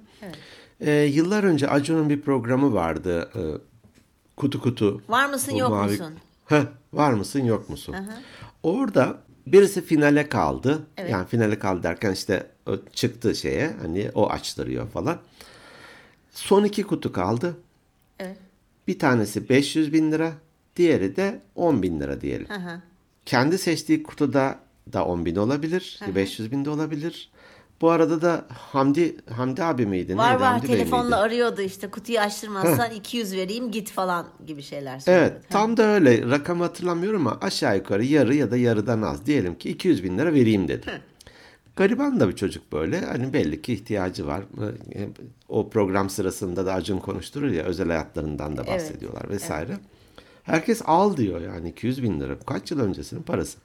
Ee, 0.81 0.93
yıllar 0.93 1.45
önce 1.45 1.69
Acun'un 1.69 2.09
bir 2.11 2.21
programı 2.21 2.75
vardı. 2.75 3.31
Ee, 3.37 3.41
kutu 4.37 4.61
kutu. 4.63 5.03
Var 5.09 5.27
mısın, 5.29 5.55
yok 5.55 5.71
mavi- 5.71 5.91
musun? 5.91 6.15
Heh, 6.47 6.63
var 6.93 7.13
mısın 7.13 7.45
yok 7.45 7.71
musun? 7.71 7.97
Orada 8.63 9.19
birisi 9.47 9.85
finale 9.85 10.29
kaldı. 10.29 10.87
Yani 11.11 11.27
finale 11.27 11.59
kaldı 11.59 11.83
derken 11.83 12.13
işte 12.13 12.51
çıktı 12.93 13.35
şeye 13.35 13.77
hani 13.83 14.11
o 14.15 14.31
açtırıyor 14.31 14.89
falan. 14.89 15.19
Son 16.31 16.65
iki 16.65 16.83
kutu 16.83 17.13
kaldı. 17.13 17.57
Evet. 18.19 18.37
Bir 18.89 18.99
tanesi 18.99 19.49
500 19.49 19.93
bin 19.93 20.13
lira, 20.13 20.33
diğeri 20.77 21.17
de 21.17 21.41
10 21.55 21.83
bin 21.83 22.01
lira 22.01 22.21
diyelim. 22.21 22.47
Aha. 22.51 22.83
Kendi 23.27 23.59
seçtiği 23.59 24.03
kutuda 24.03 24.59
da 24.93 25.05
10 25.05 25.25
bin 25.25 25.37
olabilir, 25.37 26.01
500 26.15 26.53
bin 26.53 26.65
de 26.65 26.71
olabilir. 26.71 27.31
Bu 27.81 27.91
arada 27.91 28.23
da 28.23 28.45
Hamdi 28.49 29.17
Hamdi 29.31 29.65
abi 29.65 29.87
miydi? 29.87 30.17
Var 30.17 30.31
Neydi? 30.31 30.41
var 30.41 30.53
Hamdi 30.53 30.67
telefonla 30.67 31.17
arıyordu 31.17 31.63
işte 31.63 31.91
kutuyu 31.91 32.19
açtırmazsan 32.19 32.91
200 32.91 33.33
vereyim 33.33 33.71
git 33.71 33.91
falan 33.91 34.27
gibi 34.47 34.63
şeyler 34.63 34.99
söylüyordu. 34.99 35.33
Evet 35.33 35.51
tam 35.51 35.77
da 35.77 35.83
öyle 35.83 36.31
rakam 36.31 36.61
hatırlamıyorum 36.61 37.27
ama 37.27 37.39
aşağı 37.41 37.77
yukarı 37.77 38.05
yarı 38.05 38.35
ya 38.35 38.51
da 38.51 38.57
yarıdan 38.57 39.03
az 39.03 39.27
diyelim 39.27 39.55
ki 39.59 39.71
200 39.71 40.05
bin 40.05 40.19
lira 40.19 40.35
vereyim 40.35 40.69
dedi. 40.69 40.87
Gariban 41.77 42.21
da 42.21 42.29
bir 42.29 42.37
çocuk 42.37 42.73
böyle 42.73 43.01
hani 43.01 43.33
belli 43.33 43.63
ki 43.63 43.73
ihtiyacı 43.73 44.27
var. 44.27 44.45
O 45.49 45.71
program 45.71 46.11
sırasında 46.11 46.67
da 46.67 46.75
Acun 46.75 46.99
konuşturur 46.99 47.51
ya 47.51 47.65
özel 47.65 47.89
hayatlarından 47.89 48.57
da 48.57 48.67
bahsediyorlar 48.67 49.29
vesaire. 49.29 49.79
Herkes 50.47 50.83
al 50.85 51.17
diyor 51.17 51.41
yani 51.41 51.69
200 51.69 52.03
bin 52.03 52.21
lira 52.21 52.39
kaç 52.39 52.71
yıl 52.71 52.81
öncesinin 52.81 53.23
parası. 53.23 53.59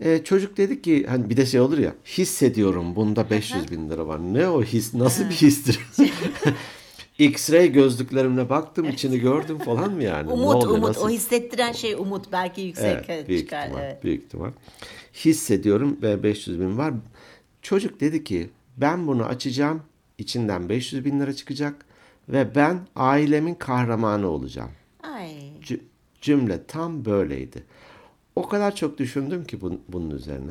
Ee, 0.00 0.24
çocuk 0.24 0.56
dedi 0.56 0.82
ki 0.82 1.06
hani 1.08 1.30
bir 1.30 1.36
de 1.36 1.46
şey 1.46 1.60
olur 1.60 1.78
ya 1.78 1.94
hissediyorum 2.04 2.96
bunda 2.96 3.30
500 3.30 3.70
bin 3.70 3.90
lira 3.90 4.06
var. 4.06 4.20
Ne 4.34 4.48
o 4.48 4.62
his 4.62 4.94
nasıl 4.94 5.24
bir 5.24 5.34
histir? 5.34 5.80
X-ray 7.18 7.72
gözlüklerimle 7.72 8.50
baktım 8.50 8.88
içini 8.88 9.18
gördüm 9.18 9.58
falan 9.58 9.92
mı 9.92 10.02
yani? 10.02 10.32
Umut 10.32 10.54
oluyor, 10.54 10.70
umut 10.78 10.88
nasıl? 10.88 11.06
o 11.06 11.10
hissettiren 11.10 11.72
şey 11.72 11.94
umut 11.94 12.32
belki 12.32 12.60
yüksek 12.60 13.04
Evet, 13.08 13.28
büyük 13.28 13.40
çıkar. 13.40 13.66
ihtimal, 13.66 13.82
Evet. 13.82 14.04
büyük 14.04 14.24
ihtimal. 14.24 14.50
Hissediyorum 15.14 15.98
ve 16.02 16.22
500 16.22 16.60
bin 16.60 16.78
var. 16.78 16.94
Çocuk 17.62 18.00
dedi 18.00 18.24
ki 18.24 18.50
ben 18.76 19.06
bunu 19.06 19.24
açacağım. 19.24 19.82
içinden 20.18 20.68
500 20.68 21.04
bin 21.04 21.20
lira 21.20 21.32
çıkacak. 21.32 21.74
Ve 22.28 22.54
ben 22.54 22.80
ailemin 22.96 23.54
kahramanı 23.54 24.26
olacağım. 24.28 24.70
Cümle 26.22 26.66
tam 26.66 27.04
böyleydi. 27.04 27.64
O 28.36 28.48
kadar 28.48 28.76
çok 28.76 28.98
düşündüm 28.98 29.44
ki 29.44 29.56
bun- 29.58 29.78
bunun 29.88 30.10
üzerine. 30.10 30.50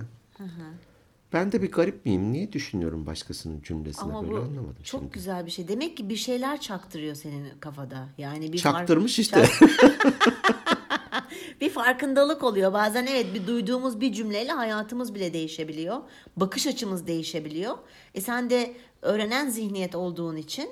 Ben 1.33 1.51
de 1.51 1.61
bir 1.61 1.71
garip 1.71 2.05
miyim? 2.05 2.31
Niye 2.33 2.53
düşünüyorum 2.53 3.05
başkasının 3.05 3.61
cümlesine 3.61 4.03
Ama 4.03 4.21
böyle 4.23 4.33
bu 4.33 4.37
anlamadım 4.37 4.75
çok 4.83 5.01
şimdi. 5.01 5.13
güzel 5.13 5.45
bir 5.45 5.51
şey. 5.51 5.67
Demek 5.67 5.97
ki 5.97 6.09
bir 6.09 6.15
şeyler 6.15 6.61
çaktırıyor 6.61 7.15
senin 7.15 7.47
kafada. 7.59 8.07
Yani 8.17 8.53
bir 8.53 8.57
fark- 8.57 8.77
Çaktırmış 8.77 9.19
işte. 9.19 9.45
bir 11.61 11.69
farkındalık 11.69 12.43
oluyor. 12.43 12.73
Bazen 12.73 13.05
evet 13.05 13.33
bir 13.33 13.47
duyduğumuz 13.47 14.01
bir 14.01 14.13
cümleyle 14.13 14.51
hayatımız 14.51 15.15
bile 15.15 15.33
değişebiliyor. 15.33 15.97
Bakış 16.37 16.67
açımız 16.67 17.07
değişebiliyor. 17.07 17.77
E 18.15 18.21
sen 18.21 18.49
de 18.49 18.73
öğrenen 19.01 19.49
zihniyet 19.49 19.95
olduğun 19.95 20.35
için 20.35 20.69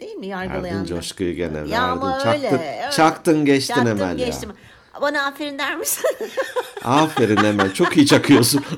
değil 0.00 0.14
mi 0.14 0.26
yargılayan? 0.26 0.64
Verdin 0.64 0.84
coşkuyu 0.84 1.34
gene 1.34 1.54
verdin. 1.54 1.70
Ya 1.72 1.82
ama 1.82 2.12
çaktın, 2.12 2.30
öyle, 2.32 2.50
öyle. 2.50 2.90
çaktın 2.92 3.44
geçtin 3.44 3.74
Çaktım, 3.74 3.98
ya. 3.98 4.12
geçtim. 4.14 4.50
Bana 5.00 5.26
aferin 5.26 5.58
der 5.58 5.76
misin? 5.76 6.04
Aferin 6.84 7.44
Emel. 7.44 7.72
Çok 7.74 7.96
iyi 7.96 8.06
çakıyorsun. 8.06 8.64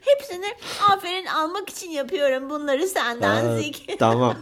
Hepsini 0.00 0.46
aferin 0.90 1.26
almak 1.26 1.68
için 1.70 1.90
yapıyorum 1.90 2.50
bunları 2.50 2.86
senden 2.88 3.44
Ha, 3.44 3.56
Zeki. 3.56 3.96
tamam. 3.98 4.34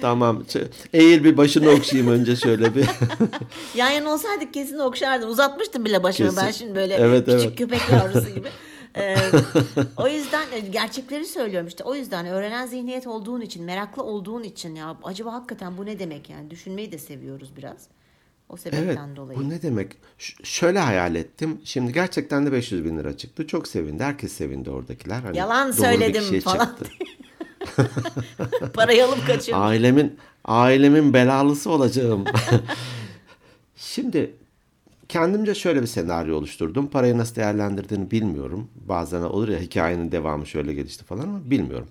Tamam. 0.00 0.44
Eğil 0.92 1.24
bir 1.24 1.36
başını 1.36 1.70
okşayayım 1.70 2.12
önce 2.12 2.36
şöyle 2.36 2.74
bir. 2.74 2.86
Yan 3.74 3.90
yana 3.90 4.10
olsaydık 4.12 4.54
kesin 4.54 4.78
okşardım. 4.78 5.30
Uzatmıştım 5.30 5.84
bile 5.84 6.02
başımı 6.02 6.30
Kesin. 6.30 6.46
ben 6.46 6.50
şimdi 6.52 6.74
böyle 6.74 6.94
Evet, 6.94 7.26
küçük 7.26 7.40
evet. 7.40 7.58
köpek 7.58 7.80
yavrusu 7.92 8.34
gibi. 8.34 8.48
Ee, 8.96 9.16
o 9.96 10.08
yüzden 10.08 10.52
e, 10.52 10.60
gerçekleri 10.60 11.24
söylüyorum 11.26 11.68
işte. 11.68 11.84
O 11.84 11.94
yüzden 11.94 12.26
öğrenen 12.26 12.66
zihniyet 12.66 13.06
olduğun 13.06 13.40
için, 13.40 13.64
meraklı 13.64 14.02
olduğun 14.02 14.42
için 14.42 14.74
ya 14.74 14.96
acaba 15.02 15.32
hakikaten 15.32 15.78
bu 15.78 15.86
ne 15.86 15.98
demek 15.98 16.30
yani? 16.30 16.50
Düşünmeyi 16.50 16.92
de 16.92 16.98
seviyoruz 16.98 17.56
biraz. 17.56 17.86
O 18.48 18.56
sebepten 18.56 19.06
Evet. 19.06 19.16
dolayı. 19.16 19.38
Bu 19.38 19.48
ne 19.48 19.62
demek? 19.62 19.92
Ş- 20.18 20.44
şöyle 20.44 20.78
hayal 20.78 21.14
ettim. 21.14 21.60
Şimdi 21.64 21.92
gerçekten 21.92 22.46
de 22.46 22.52
500 22.52 22.84
bin 22.84 22.98
lira 22.98 23.16
çıktı. 23.16 23.46
Çok 23.46 23.68
sevindi. 23.68 24.02
Herkes 24.02 24.32
sevindi 24.32 24.70
oradakiler. 24.70 25.20
Hani 25.20 25.36
Yalan 25.36 25.70
söyledim 25.70 26.22
kişiye 26.22 26.40
falan. 26.40 26.66
çıktı. 26.66 26.84
Parayı 28.74 29.04
alıp 29.04 29.26
kaçırdım. 29.26 29.62
Ailemin 29.62 30.18
ailemin 30.44 31.14
belalısı 31.14 31.70
olacağım. 31.70 32.24
Şimdi 33.76 34.34
kendimce 35.10 35.54
şöyle 35.54 35.82
bir 35.82 35.86
senaryo 35.86 36.36
oluşturdum. 36.36 36.86
Parayı 36.86 37.18
nasıl 37.18 37.36
değerlendirdiğini 37.36 38.10
bilmiyorum. 38.10 38.68
Bazen 38.88 39.22
olur 39.22 39.48
ya 39.48 39.58
hikayenin 39.58 40.12
devamı 40.12 40.46
şöyle 40.46 40.74
gelişti 40.74 41.04
falan 41.04 41.22
ama 41.22 41.50
bilmiyorum. 41.50 41.86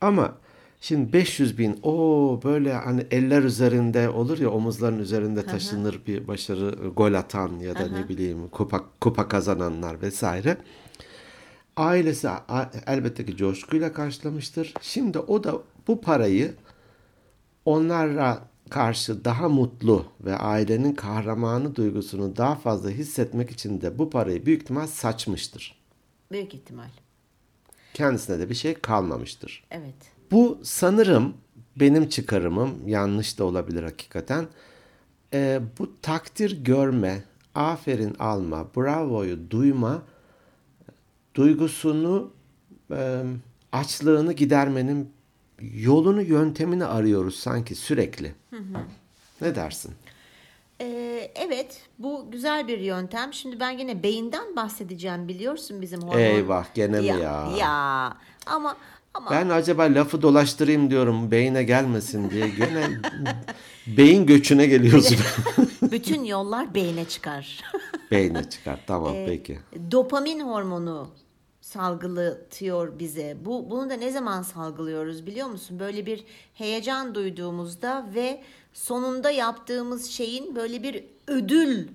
Ama 0.00 0.36
şimdi 0.80 1.12
500 1.12 1.58
bin 1.58 1.78
o 1.82 2.40
böyle 2.44 2.72
hani 2.72 3.06
eller 3.10 3.42
üzerinde 3.42 4.08
olur 4.08 4.38
ya 4.38 4.50
omuzların 4.50 4.98
üzerinde 4.98 5.46
taşınır 5.46 6.00
bir 6.06 6.28
başarı 6.28 6.88
gol 6.96 7.12
atan 7.12 7.58
ya 7.58 7.74
da 7.74 7.88
ne 7.88 8.08
bileyim 8.08 8.48
kupa, 8.48 8.84
kupa 9.00 9.28
kazananlar 9.28 10.02
vesaire. 10.02 10.56
Ailesi 11.76 12.28
elbette 12.86 13.26
ki 13.26 13.36
coşkuyla 13.36 13.92
karşılamıştır. 13.92 14.74
Şimdi 14.80 15.18
o 15.18 15.44
da 15.44 15.54
bu 15.88 16.00
parayı 16.00 16.54
onlara 17.64 18.53
karşı 18.70 19.24
daha 19.24 19.48
mutlu 19.48 20.06
ve 20.20 20.36
ailenin 20.36 20.94
kahramanı 20.94 21.76
duygusunu 21.76 22.36
daha 22.36 22.54
fazla 22.54 22.90
hissetmek 22.90 23.50
için 23.50 23.80
de 23.80 23.98
bu 23.98 24.10
parayı 24.10 24.46
büyük 24.46 24.62
ihtimal 24.62 24.86
saçmıştır. 24.86 25.78
Büyük 26.32 26.54
ihtimal. 26.54 26.88
Kendisine 27.94 28.38
de 28.38 28.50
bir 28.50 28.54
şey 28.54 28.74
kalmamıştır. 28.74 29.64
Evet. 29.70 29.94
Bu 30.30 30.58
sanırım 30.62 31.34
benim 31.76 32.08
çıkarımım 32.08 32.88
yanlış 32.88 33.38
da 33.38 33.44
olabilir 33.44 33.82
hakikaten. 33.82 34.46
Ee, 35.32 35.60
bu 35.78 36.00
takdir 36.02 36.64
görme, 36.64 37.24
aferin 37.54 38.14
alma, 38.18 38.66
bravoyu 38.76 39.50
duyma 39.50 40.02
duygusunu 41.34 42.32
e, 42.90 43.22
açlığını 43.72 44.32
gidermenin 44.32 45.13
yolunu 45.60 46.22
yöntemini 46.22 46.84
arıyoruz 46.84 47.34
sanki 47.36 47.74
sürekli. 47.74 48.34
Ne 49.40 49.54
dersin? 49.54 49.92
Ee, 50.80 51.30
evet 51.34 51.82
bu 51.98 52.30
güzel 52.30 52.68
bir 52.68 52.78
yöntem. 52.78 53.32
Şimdi 53.32 53.60
ben 53.60 53.70
yine 53.70 54.02
beyinden 54.02 54.56
bahsedeceğim 54.56 55.28
biliyorsun 55.28 55.82
bizim 55.82 56.02
hormon. 56.02 56.18
Eyvah, 56.18 56.74
gene 56.74 57.00
mi 57.00 57.06
ya? 57.06 57.50
Ya 57.58 58.16
ama 58.46 58.76
ama 59.14 59.30
Ben 59.30 59.48
acaba 59.48 59.82
lafı 59.82 60.22
dolaştırayım 60.22 60.90
diyorum 60.90 61.30
beyine 61.30 61.62
gelmesin 61.64 62.30
diye 62.30 62.48
gene 62.48 62.88
beyin 63.86 64.26
göçüne 64.26 64.66
geliyorsun. 64.66 65.18
bütün 65.82 66.24
yollar 66.24 66.74
beyne 66.74 67.04
çıkar. 67.04 67.62
Beyne 68.10 68.50
çıkar 68.50 68.80
tamam 68.86 69.14
Ee, 69.14 69.26
peki. 69.28 69.58
Dopamin 69.90 70.40
hormonu 70.40 71.08
salgılatıyor 71.64 72.98
bize. 72.98 73.36
Bu 73.44 73.70
bunu 73.70 73.90
da 73.90 73.94
ne 73.94 74.10
zaman 74.10 74.42
salgılıyoruz 74.42 75.26
biliyor 75.26 75.48
musun? 75.48 75.78
Böyle 75.78 76.06
bir 76.06 76.24
heyecan 76.54 77.14
duyduğumuzda 77.14 78.06
ve 78.14 78.42
sonunda 78.72 79.30
yaptığımız 79.30 80.10
şeyin 80.10 80.54
böyle 80.56 80.82
bir 80.82 81.04
ödül 81.26 81.88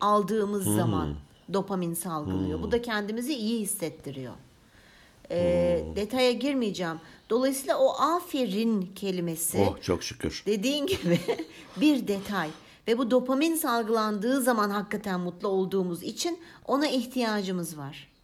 aldığımız 0.00 0.64
zaman 0.64 1.14
dopamin 1.52 1.94
salgılıyor. 1.94 2.62
Bu 2.62 2.72
da 2.72 2.82
kendimizi 2.82 3.34
iyi 3.34 3.60
hissettiriyor. 3.60 4.32
Ee, 5.30 5.84
Detaya 5.96 6.32
girmeyeceğim. 6.32 7.00
Dolayısıyla 7.30 7.78
o 7.78 7.88
aferin 8.00 8.90
kelimesi 8.94 9.58
Oh 9.58 9.82
çok 9.82 10.02
şükür. 10.02 10.42
dediğin 10.46 10.86
gibi 10.86 11.20
bir 11.80 12.08
detay. 12.08 12.50
Ve 12.88 12.98
bu 12.98 13.10
dopamin 13.10 13.54
salgılandığı 13.54 14.42
zaman 14.42 14.70
hakikaten 14.70 15.20
mutlu 15.20 15.48
olduğumuz 15.48 16.02
için 16.02 16.38
ona 16.66 16.88
ihtiyacımız 16.88 17.78
var. 17.78 18.15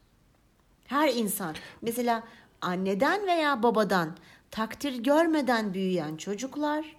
Her 0.92 1.08
insan 1.08 1.54
mesela 1.82 2.22
anneden 2.60 3.26
veya 3.26 3.62
babadan 3.62 4.16
takdir 4.50 4.98
görmeden 4.98 5.74
büyüyen 5.74 6.16
çocuklar 6.16 6.96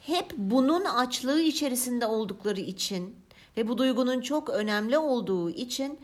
hep 0.00 0.32
bunun 0.36 0.84
açlığı 0.84 1.40
içerisinde 1.40 2.06
oldukları 2.06 2.60
için 2.60 3.16
ve 3.56 3.68
bu 3.68 3.78
duygunun 3.78 4.20
çok 4.20 4.50
önemli 4.50 4.98
olduğu 4.98 5.50
için 5.50 5.98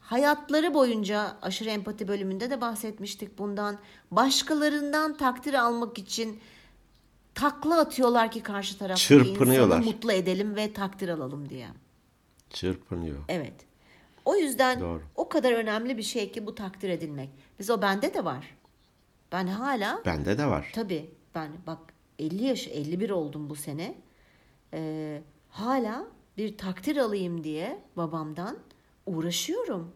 hayatları 0.00 0.74
boyunca 0.74 1.36
aşırı 1.42 1.70
empati 1.70 2.08
bölümünde 2.08 2.50
de 2.50 2.60
bahsetmiştik 2.60 3.38
bundan. 3.38 3.78
Başkalarından 4.10 5.16
takdir 5.16 5.54
almak 5.54 5.98
için 5.98 6.40
takla 7.34 7.80
atıyorlar 7.80 8.30
ki 8.30 8.42
karşı 8.42 8.78
taraftaki 8.78 9.30
insanı 9.30 9.78
mutlu 9.78 10.12
edelim 10.12 10.56
ve 10.56 10.72
takdir 10.72 11.08
alalım 11.08 11.48
diye. 11.48 11.68
Çırpınıyor. 12.50 13.18
Evet. 13.28 13.69
O 14.24 14.36
yüzden 14.36 14.80
Doğru. 14.80 15.02
o 15.14 15.28
kadar 15.28 15.52
önemli 15.52 15.98
bir 15.98 16.02
şey 16.02 16.32
ki 16.32 16.46
bu 16.46 16.54
takdir 16.54 16.88
edilmek. 16.88 17.28
Biz 17.58 17.70
o 17.70 17.82
bende 17.82 18.14
de 18.14 18.24
var. 18.24 18.56
Ben 19.32 19.46
hala 19.46 20.00
Bende 20.06 20.38
de 20.38 20.46
var. 20.46 20.70
tabii 20.74 21.10
ben 21.34 21.48
bak 21.66 21.78
50 22.18 22.44
yaş 22.44 22.68
51 22.68 23.10
oldum 23.10 23.50
bu 23.50 23.56
sene. 23.56 23.94
Ee, 24.74 25.22
hala 25.50 26.04
bir 26.36 26.58
takdir 26.58 26.96
alayım 26.96 27.44
diye 27.44 27.78
babamdan 27.96 28.58
uğraşıyorum. 29.06 29.92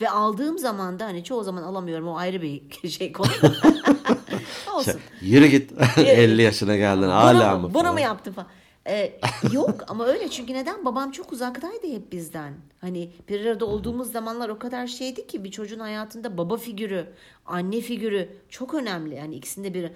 Ve 0.00 0.10
aldığım 0.10 0.58
zaman 0.58 0.98
da 0.98 1.04
hani 1.04 1.24
çoğu 1.24 1.42
zaman 1.44 1.62
alamıyorum 1.62 2.08
o 2.08 2.16
ayrı 2.16 2.42
bir 2.42 2.88
şey 2.88 3.12
konu. 3.12 3.28
Olsun. 4.74 5.00
Yürü 5.20 5.46
git. 5.46 5.72
50 5.98 6.42
yaşına 6.42 6.76
geldin 6.76 7.08
hala 7.08 7.52
bunu, 7.54 7.62
mı? 7.68 7.74
Bunu 7.74 7.82
falan. 7.82 7.94
mu 7.94 8.00
yaptın 8.00 8.32
falan. 8.32 8.48
Ee, 8.90 9.20
yok 9.52 9.84
ama 9.88 10.06
öyle 10.06 10.30
çünkü 10.30 10.54
neden? 10.54 10.84
Babam 10.84 11.10
çok 11.10 11.32
uzaktaydı 11.32 11.86
hep 11.86 12.12
bizden. 12.12 12.54
Hani 12.80 13.10
bir 13.28 13.46
arada 13.46 13.66
olduğumuz 13.66 14.12
zamanlar 14.12 14.48
o 14.48 14.58
kadar 14.58 14.86
şeydi 14.86 15.26
ki 15.26 15.44
bir 15.44 15.50
çocuğun 15.50 15.78
hayatında 15.78 16.38
baba 16.38 16.56
figürü, 16.56 17.06
anne 17.46 17.80
figürü 17.80 18.28
çok 18.48 18.74
önemli. 18.74 19.14
Yani 19.14 19.34
ikisinde 19.34 19.74
bir. 19.74 19.90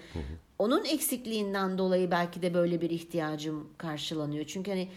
Onun 0.59 0.85
eksikliğinden 0.85 1.79
dolayı 1.79 2.11
belki 2.11 2.43
de 2.43 2.55
böyle 2.55 2.81
bir 2.81 2.91
ihtiyacım 2.91 3.69
karşılanıyor. 3.79 4.45
Çünkü 4.45 4.71
hani 4.71 4.89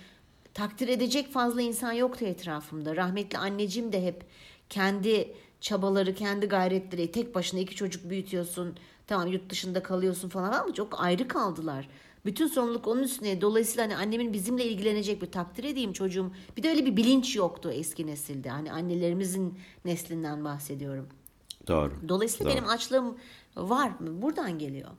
takdir 0.54 0.88
edecek 0.88 1.32
fazla 1.32 1.62
insan 1.62 1.92
yoktu 1.92 2.26
etrafımda. 2.26 2.96
Rahmetli 2.96 3.38
anneciğim 3.38 3.92
de 3.92 4.04
hep 4.06 4.26
kendi 4.70 5.34
çabaları, 5.62 6.16
kendi 6.16 6.46
gayretleri, 6.46 7.12
tek 7.12 7.36
başına 7.36 7.60
iki 7.60 7.76
çocuk 7.76 8.10
büyütüyorsun. 8.10 8.76
Tamam 9.08 9.28
yurt 9.28 9.50
dışında 9.50 9.84
kalıyorsun 9.84 10.30
falan 10.30 10.52
ama 10.52 10.74
çok 10.74 11.02
ayrı 11.04 11.28
kaldılar. 11.28 11.90
Bütün 12.26 12.48
sorumluluk 12.48 12.88
onun 12.88 13.04
üstüne. 13.04 13.42
Dolayısıyla 13.42 13.84
hani 13.84 13.96
annemin 13.96 14.34
bizimle 14.34 14.66
ilgilenecek 14.66 15.22
bir 15.22 15.32
takdir 15.32 15.64
edeyim 15.64 15.94
çocuğum. 15.94 16.32
Bir 16.58 16.64
de 16.64 16.70
öyle 16.70 16.86
bir 16.86 16.98
bilinç 16.98 17.36
yoktu 17.36 17.72
eski 17.72 18.08
nesilde. 18.08 18.50
Hani 18.50 18.72
annelerimizin 18.72 19.60
neslinden 19.86 20.46
bahsediyorum. 20.46 21.08
Doğru. 21.68 21.94
Dolayısıyla 22.10 22.46
Doğru. 22.46 22.58
benim 22.58 22.70
açlığım 22.70 23.18
var. 23.56 23.92
Buradan 24.00 24.60
geliyor. 24.60 24.90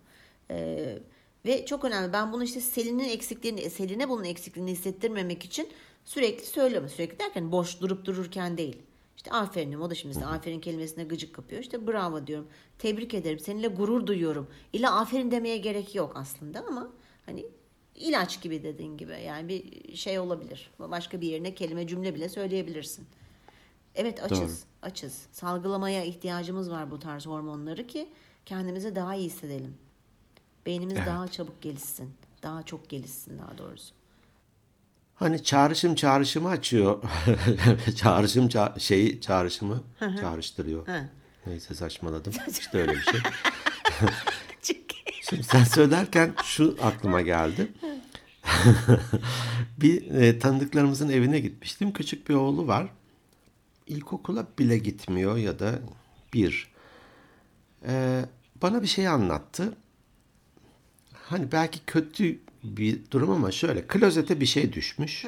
Ee, 0.51 0.99
ve 1.47 1.67
çok 1.67 1.85
önemli. 1.85 2.13
Ben 2.13 2.33
bunu 2.33 2.45
işte 2.45 2.61
Selin'in 2.61 3.09
eksikliğini, 3.09 3.71
Selin'e 3.71 4.09
bunun 4.09 4.25
eksikliğini 4.25 4.71
hissettirmemek 4.71 5.45
için 5.45 5.69
sürekli 6.05 6.47
söylüyorum. 6.47 6.89
Sürekli 6.89 7.19
derken 7.19 7.53
boş 7.53 7.81
durup 7.81 8.05
dururken 8.05 8.59
değil. 8.59 8.77
İşte 9.17 9.31
aferin 9.31 9.69
diyorum. 9.69 9.87
O 9.87 9.91
da 9.91 9.95
şimdi 9.95 10.15
size 10.15 10.27
aferin 10.27 10.61
kelimesine 10.61 11.05
gıcık 11.05 11.35
kapıyor. 11.35 11.63
İşte 11.63 11.87
bravo 11.87 12.27
diyorum. 12.27 12.49
Tebrik 12.79 13.15
ederim. 13.15 13.39
Seninle 13.39 13.69
gurur 13.69 14.07
duyuyorum. 14.07 14.49
İlla 14.73 15.01
aferin 15.01 15.31
demeye 15.31 15.57
gerek 15.57 15.95
yok 15.95 16.13
aslında 16.15 16.65
ama 16.69 16.89
hani 17.29 17.47
ilaç 17.95 18.41
gibi 18.43 18.63
dediğin 18.63 18.97
gibi. 18.97 19.13
Yani 19.27 19.49
bir 19.49 19.97
şey 19.97 20.19
olabilir. 20.19 20.71
Başka 20.79 21.21
bir 21.21 21.29
yerine 21.29 21.55
kelime 21.55 21.87
cümle 21.87 22.15
bile 22.15 22.29
söyleyebilirsin. 22.29 23.07
Evet 23.95 24.23
açız. 24.23 24.41
Doğru. 24.41 24.89
Açız. 24.91 25.27
Salgılamaya 25.33 26.05
ihtiyacımız 26.05 26.71
var 26.71 26.91
bu 26.91 26.99
tarz 26.99 27.27
hormonları 27.27 27.87
ki 27.87 28.09
kendimizi 28.47 28.95
daha 28.95 29.15
iyi 29.15 29.27
hissedelim. 29.27 29.75
Beynimiz 30.67 30.97
Evet. 30.97 31.07
daha 31.07 31.29
çabuk 31.29 31.63
gelişsin. 31.63 32.11
Daha 32.43 32.63
çok 32.63 32.89
gelişsin 32.89 33.39
daha 33.39 33.59
doğrusu. 33.59 33.95
Hani 35.15 35.43
çağrışım 35.43 35.95
çağrışımı 35.95 36.49
açıyor. 36.49 37.03
çağrışım 37.97 38.49
ça- 38.49 38.81
şeyi 38.81 39.21
çağrışımı 39.21 39.83
çağrıştırıyor. 40.21 40.87
Neyse 41.47 41.75
saçmaladım. 41.75 42.33
İşte 42.49 42.79
öyle 42.79 42.93
bir 42.93 43.03
şey. 43.03 43.21
Şimdi 45.29 45.43
sen 45.43 45.65
söylerken 45.65 46.35
şu 46.45 46.77
aklıma 46.83 47.21
geldi. 47.21 47.73
bir 49.81 50.11
e, 50.11 50.39
tanıdıklarımızın 50.39 51.09
evine 51.09 51.41
gitmiştim. 51.41 51.93
Küçük 51.93 52.29
bir 52.29 52.35
oğlu 52.35 52.67
var. 52.67 52.89
İlkokula 53.87 54.47
bile 54.59 54.79
gitmiyor 54.79 55.37
ya 55.37 55.59
da 55.59 55.79
bir. 56.35 56.73
E, 57.87 58.25
bana 58.63 58.83
bir 58.83 58.87
şey 58.87 59.09
anlattı. 59.09 59.77
Hani 61.15 61.53
belki 61.53 61.81
kötü 61.87 62.39
bir 62.63 63.11
durum 63.11 63.31
ama 63.31 63.51
şöyle 63.51 63.87
klozete 63.87 64.41
bir 64.41 64.47
şey 64.47 64.73
düşmüş. 64.73 65.27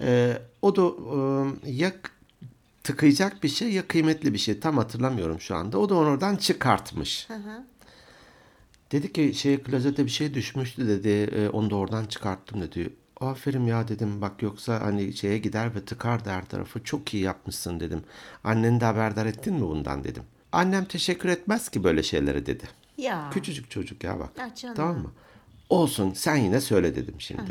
E, 0.00 0.38
o 0.62 0.76
da 0.76 0.82
e, 0.84 1.70
ya 1.70 1.92
tıkayacak 2.84 3.42
bir 3.42 3.48
şey 3.48 3.72
ya 3.72 3.88
kıymetli 3.88 4.32
bir 4.32 4.38
şey 4.38 4.60
tam 4.60 4.76
hatırlamıyorum 4.76 5.40
şu 5.40 5.56
anda. 5.56 5.78
O 5.78 5.88
da 5.88 5.94
onu 5.94 6.08
oradan 6.08 6.36
çıkartmış. 6.36 7.28
Dedi 8.92 9.12
ki 9.12 9.34
şey 9.34 9.62
klozete 9.62 10.04
bir 10.04 10.10
şey 10.10 10.34
düşmüştü 10.34 10.88
dedi. 10.88 11.08
E, 11.08 11.48
onu 11.48 11.70
da 11.70 11.76
oradan 11.76 12.04
çıkarttım 12.04 12.60
dedi. 12.60 12.90
Aferin 13.20 13.66
ya 13.66 13.88
dedim 13.88 14.20
bak 14.20 14.42
yoksa 14.42 14.80
hani 14.80 15.12
şeye 15.12 15.38
gider 15.38 15.74
ve 15.74 15.84
tıkar 15.84 16.20
her 16.26 16.44
tarafı. 16.44 16.84
Çok 16.84 17.14
iyi 17.14 17.22
yapmışsın 17.22 17.80
dedim. 17.80 18.02
Anneni 18.44 18.80
de 18.80 18.84
haberdar 18.84 19.26
ettin 19.26 19.54
mi 19.54 19.60
bundan 19.60 20.04
dedim. 20.04 20.22
Annem 20.52 20.84
teşekkür 20.84 21.28
etmez 21.28 21.68
ki 21.68 21.84
böyle 21.84 22.02
şeylere 22.02 22.46
dedi. 22.46 22.64
Ya. 22.98 23.30
Küçücük 23.32 23.70
çocuk 23.70 24.04
ya 24.04 24.18
bak. 24.18 24.30
Ya 24.38 24.54
canım. 24.54 24.76
Tamam 24.76 24.98
mı? 24.98 25.12
Olsun 25.68 26.12
sen 26.12 26.36
yine 26.36 26.60
söyle 26.60 26.96
dedim 26.96 27.14
şimdi. 27.18 27.42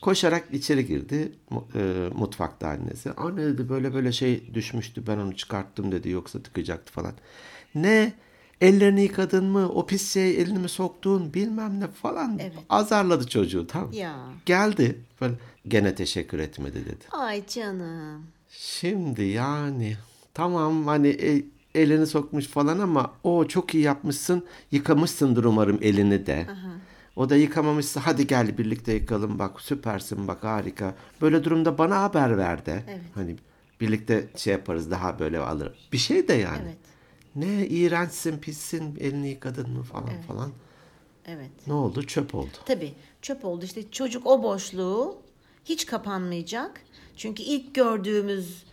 Koşarak 0.00 0.44
içeri 0.52 0.86
girdi 0.86 1.32
e, 1.74 2.08
mutfakta 2.14 2.68
annesi. 2.68 3.12
Anne 3.12 3.44
dedi 3.44 3.68
böyle 3.68 3.94
böyle 3.94 4.12
şey 4.12 4.54
düşmüştü 4.54 5.06
ben 5.06 5.18
onu 5.18 5.36
çıkarttım 5.36 5.92
dedi 5.92 6.10
yoksa 6.10 6.42
tıkacaktı 6.42 6.92
falan. 6.92 7.12
Ne? 7.74 8.12
Ellerini 8.60 9.02
yıkadın 9.02 9.44
mı? 9.44 9.68
O 9.68 9.86
pis 9.86 10.12
şey 10.12 10.40
elini 10.40 10.58
mi 10.58 10.68
soktun? 10.68 11.34
Bilmem 11.34 11.80
ne 11.80 11.86
falan. 11.86 12.38
Evet. 12.38 12.52
Azarladı 12.68 13.26
çocuğu 13.26 13.66
tamam. 13.66 13.92
Ya. 13.92 14.16
Geldi. 14.46 14.98
Böyle, 15.20 15.34
gene 15.68 15.94
teşekkür 15.94 16.38
etmedi 16.38 16.84
dedi. 16.84 17.04
Ay 17.12 17.46
canım. 17.46 18.26
Şimdi 18.50 19.22
yani 19.22 19.96
tamam 20.34 20.86
hani 20.86 21.08
e- 21.08 21.44
elini 21.74 22.06
sokmuş 22.06 22.46
falan 22.46 22.78
ama 22.78 23.12
o 23.24 23.48
çok 23.48 23.74
iyi 23.74 23.84
yapmışsın. 23.84 24.44
Yıkamışsındır 24.70 25.44
umarım 25.44 25.78
elini 25.82 26.26
de. 26.26 26.46
O 27.16 27.30
da 27.30 27.36
yıkamamışsa 27.36 28.00
hadi 28.04 28.26
gel 28.26 28.58
birlikte 28.58 28.92
yıkalım 28.92 29.38
bak 29.38 29.60
süpersin 29.60 30.28
bak 30.28 30.44
harika. 30.44 30.94
Böyle 31.20 31.44
durumda 31.44 31.78
bana 31.78 32.02
haber 32.02 32.38
ver 32.38 32.66
de. 32.66 32.82
Evet. 32.88 33.00
Hani 33.14 33.36
birlikte 33.80 34.28
şey 34.36 34.52
yaparız 34.52 34.90
daha 34.90 35.18
böyle 35.18 35.38
alır. 35.38 35.72
Bir 35.92 35.98
şey 35.98 36.28
de 36.28 36.32
yani. 36.32 36.58
Evet. 36.64 36.76
Ne 37.36 37.66
iğrençsin 37.66 38.38
pissin 38.38 38.96
elini 39.00 39.28
yıkadın 39.28 39.70
mı 39.70 39.82
falan 39.82 40.20
falan. 40.28 40.52
Evet. 41.26 41.50
Ne 41.66 41.72
oldu 41.72 42.02
çöp 42.02 42.34
oldu. 42.34 42.50
Tabii 42.66 42.92
çöp 43.22 43.44
oldu 43.44 43.64
işte 43.64 43.90
çocuk 43.90 44.26
o 44.26 44.42
boşluğu 44.42 45.18
hiç 45.64 45.86
kapanmayacak. 45.86 46.80
Çünkü 47.16 47.42
ilk 47.42 47.74
gördüğümüz 47.74 48.64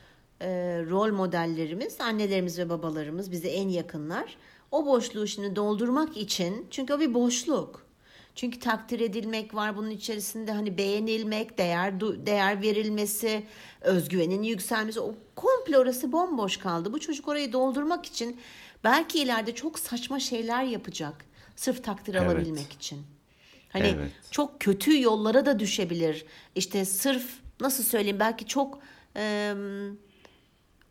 e, 0.42 0.50
rol 0.90 1.14
modellerimiz 1.14 2.02
annelerimiz 2.02 2.60
ve 2.60 2.70
babalarımız 2.70 3.32
bize 3.32 3.48
en 3.48 3.70
yakınlar. 3.70 4.38
O 4.72 4.86
boşluğu 4.86 5.28
şimdi 5.28 5.56
doldurmak 5.56 6.18
için 6.18 6.68
çünkü 6.72 6.94
o 6.94 7.00
bir 7.00 7.14
boşluk. 7.14 7.87
Çünkü 8.38 8.60
takdir 8.60 9.00
edilmek 9.00 9.56
var 9.56 9.78
bunun 9.78 9.90
içerisinde 9.90 10.52
hani 10.52 10.78
beğenilmek, 10.78 11.58
değer 11.58 12.00
değer 12.00 12.62
verilmesi, 12.62 13.44
özgüvenin 13.82 14.44
yükselmesi 14.44 15.00
o 15.00 15.16
komple 15.36 15.78
orası 15.78 16.12
bomboş 16.12 16.58
kaldı. 16.58 16.94
Bu 16.94 17.00
çocuk 17.00 17.28
orayı 17.28 17.54
doldurmak 17.54 18.06
için 18.06 18.40
belki 18.84 19.20
ileride 19.20 19.56
çok 19.56 19.80
saçma 19.80 20.20
şeyler 20.20 20.64
yapacak 20.64 21.26
sırf 21.56 21.84
takdir 21.84 22.16
Evet. 22.16 22.30
alabilmek 22.30 22.74
için. 22.74 23.02
Hani 23.70 23.88
Evet. 23.88 24.12
çok 24.32 24.60
kötü 24.60 25.02
yollara 25.02 25.46
da 25.46 25.60
düşebilir. 25.60 26.26
İşte 26.56 26.86
sırf 26.86 27.26
nasıl 27.60 27.84
söyleyeyim 27.84 28.20
belki 28.20 28.46
çok 28.46 28.80
e, 29.16 29.54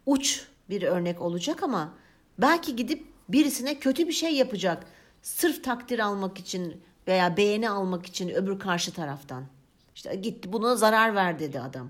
uç 0.06 0.46
bir 0.70 0.82
örnek 0.82 1.20
olacak 1.22 1.62
ama 1.62 1.94
belki 2.38 2.76
gidip 2.76 3.06
birisine 3.28 3.78
kötü 3.78 4.08
bir 4.08 4.12
şey 4.12 4.34
yapacak. 4.34 4.86
Sırf 5.22 5.64
takdir 5.64 5.98
almak 5.98 6.38
için 6.38 6.82
veya 7.08 7.36
beğeni 7.36 7.70
almak 7.70 8.06
için 8.06 8.28
öbür 8.28 8.58
karşı 8.58 8.92
taraftan. 8.92 9.44
İşte 9.94 10.14
gitti 10.14 10.52
buna 10.52 10.76
zarar 10.76 11.14
ver 11.14 11.38
dedi 11.38 11.60
adam. 11.60 11.88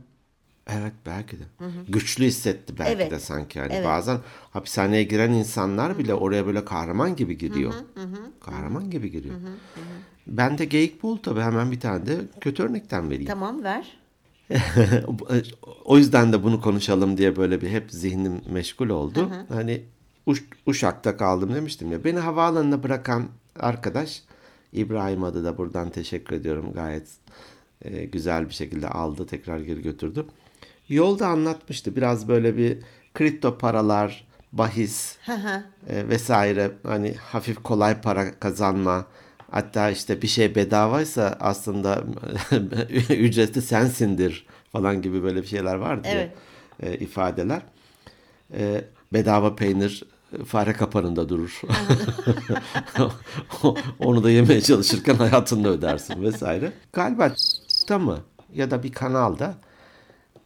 Evet 0.70 0.92
belki 1.06 1.38
de. 1.38 1.42
Güçlü 1.88 2.24
hissetti 2.24 2.78
belki 2.78 2.92
Evet. 2.92 3.10
de 3.10 3.18
sanki. 3.18 3.58
Yani 3.58 3.72
Evet. 3.74 3.86
bazen 3.86 4.18
hapishaneye 4.50 5.02
giren 5.02 5.32
insanlar 5.32 5.98
bile 5.98 6.14
oraya 6.14 6.46
böyle 6.46 6.64
kahraman 6.64 7.16
gibi 7.16 7.38
giriyor. 7.38 7.72
Kahraman 8.40 8.90
gibi 8.90 9.10
giriyor. 9.10 9.34
Ben 10.26 10.58
de 10.58 10.64
geyik 10.64 11.02
bul 11.02 11.16
tabii 11.16 11.40
hemen 11.40 11.70
bir 11.70 11.80
tane 11.80 12.06
de 12.06 12.18
kötü 12.40 12.62
örnekten 12.62 13.10
vereyim. 13.10 13.26
Tamam 13.26 13.62
ver. 13.64 13.96
o 15.84 15.98
yüzden 15.98 16.32
de 16.32 16.42
bunu 16.42 16.60
konuşalım 16.60 17.16
diye 17.18 17.36
böyle 17.36 17.60
bir 17.60 17.70
hep 17.70 17.90
zihnim 17.90 18.40
meşgul 18.50 18.88
oldu. 18.88 19.30
Hani 19.48 19.82
Uş- 20.26 20.44
Uşak'ta 20.66 21.16
kaldım 21.16 21.54
demiştim 21.54 21.92
ya. 21.92 22.04
Beni 22.04 22.18
havaalanına 22.18 22.82
bırakan 22.82 23.28
arkadaş 23.60 24.22
İbrahim 24.72 25.24
adı 25.24 25.44
da 25.44 25.58
buradan 25.58 25.90
teşekkür 25.90 26.36
ediyorum. 26.36 26.72
Gayet 26.74 27.08
e, 27.82 28.04
güzel 28.04 28.48
bir 28.48 28.54
şekilde 28.54 28.88
aldı 28.88 29.26
tekrar 29.26 29.58
geri 29.60 29.82
götürdü. 29.82 30.26
Yolda 30.88 31.28
anlatmıştı 31.28 31.96
biraz 31.96 32.28
böyle 32.28 32.56
bir 32.56 32.78
kripto 33.14 33.58
paralar, 33.58 34.26
bahis 34.52 35.16
e, 35.88 36.08
vesaire 36.08 36.70
hani 36.82 37.14
hafif 37.14 37.62
kolay 37.62 38.00
para 38.00 38.38
kazanma 38.40 39.06
hatta 39.50 39.90
işte 39.90 40.22
bir 40.22 40.26
şey 40.26 40.54
bedavaysa 40.54 41.36
aslında 41.40 42.04
ücreti 43.10 43.62
sensindir 43.62 44.46
falan 44.72 45.02
gibi 45.02 45.22
böyle 45.22 45.42
bir 45.42 45.46
şeyler 45.46 45.74
vardı 45.74 46.08
ya, 46.08 46.14
Evet. 46.14 46.32
e, 46.82 46.98
ifadeler. 47.04 47.62
E, 48.54 48.84
bedava 49.12 49.56
peynir 49.56 50.04
fare 50.46 50.72
kapanında 50.72 51.28
durur. 51.28 51.60
Onu 53.98 54.24
da 54.24 54.30
yemeye 54.30 54.60
çalışırken 54.60 55.14
hayatında 55.14 55.68
ödersin 55.68 56.22
vesaire. 56.22 56.72
Galiba 56.92 57.32
da 57.88 57.98
mı 57.98 58.18
ya 58.54 58.70
da 58.70 58.82
bir 58.82 58.92
kanalda 58.92 59.54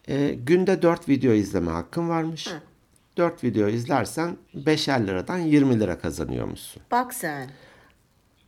e, 0.08 0.28
günde 0.28 0.82
4 0.82 1.08
video 1.08 1.32
izleme 1.32 1.70
hakkın 1.70 2.08
varmış. 2.08 2.48
4 3.16 3.44
video 3.44 3.68
izlersen 3.68 4.36
5'er 4.54 5.06
liradan 5.06 5.38
20 5.38 5.80
lira 5.80 5.98
kazanıyormuşsun. 5.98 6.82
Bak 6.90 7.14
sen. 7.14 7.50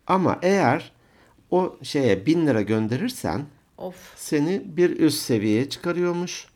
Ama 0.07 0.39
eğer 0.43 0.93
o 1.51 1.77
şeye 1.83 2.27
1000 2.27 2.47
lira 2.47 2.63
gönderirsen 2.63 3.47
Of. 3.79 4.13
seni 4.17 4.63
bir 4.67 5.01
üst 5.01 5.19
seviyeye 5.19 5.69
çıkarıyormuş. 5.69 6.47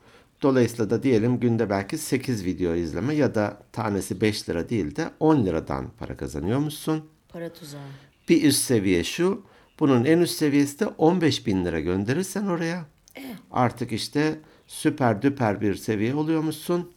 Dolayısıyla 0.42 0.90
da 0.90 1.02
diyelim 1.02 1.40
günde 1.40 1.70
belki 1.70 1.98
8 1.98 2.44
video 2.44 2.74
izleme 2.74 3.14
ya 3.14 3.34
da 3.34 3.62
tanesi 3.72 4.20
5 4.20 4.48
lira 4.48 4.68
değil 4.68 4.96
de 4.96 5.10
10 5.20 5.46
liradan 5.46 5.90
para 5.98 6.16
kazanıyormuşsun. 6.16 7.04
Para 7.28 7.52
tuzağı. 7.52 7.80
Bir 8.28 8.42
üst 8.42 8.62
seviye 8.62 9.04
şu. 9.04 9.42
Bunun 9.80 10.04
en 10.04 10.18
üst 10.18 10.36
seviyesi 10.36 10.80
de 10.80 10.86
15 10.86 11.46
bin 11.46 11.64
lira 11.64 11.80
gönderirsen 11.80 12.46
oraya. 12.46 12.86
Artık 13.50 13.92
işte 13.92 14.38
süper 14.66 15.22
düper 15.22 15.60
bir 15.60 15.74
seviye 15.74 16.14
oluyormuşsun. 16.14 16.92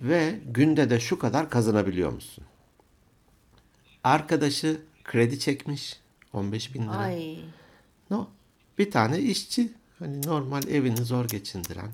Ve 0.00 0.40
günde 0.46 0.90
de 0.90 1.00
şu 1.00 1.18
kadar 1.18 1.50
kazanabiliyormuşsun. 1.50 2.44
Arkadaşı 4.04 4.80
kredi 5.04 5.38
çekmiş 5.38 6.00
15 6.32 6.74
bin 6.74 6.82
lira. 6.82 6.96
Ay. 6.96 7.38
No. 8.10 8.28
Bir 8.78 8.90
tane 8.90 9.18
işçi. 9.18 9.72
Hani 9.98 10.26
normal 10.26 10.68
evini 10.68 10.96
zor 10.96 11.24
geçindiren. 11.24 11.90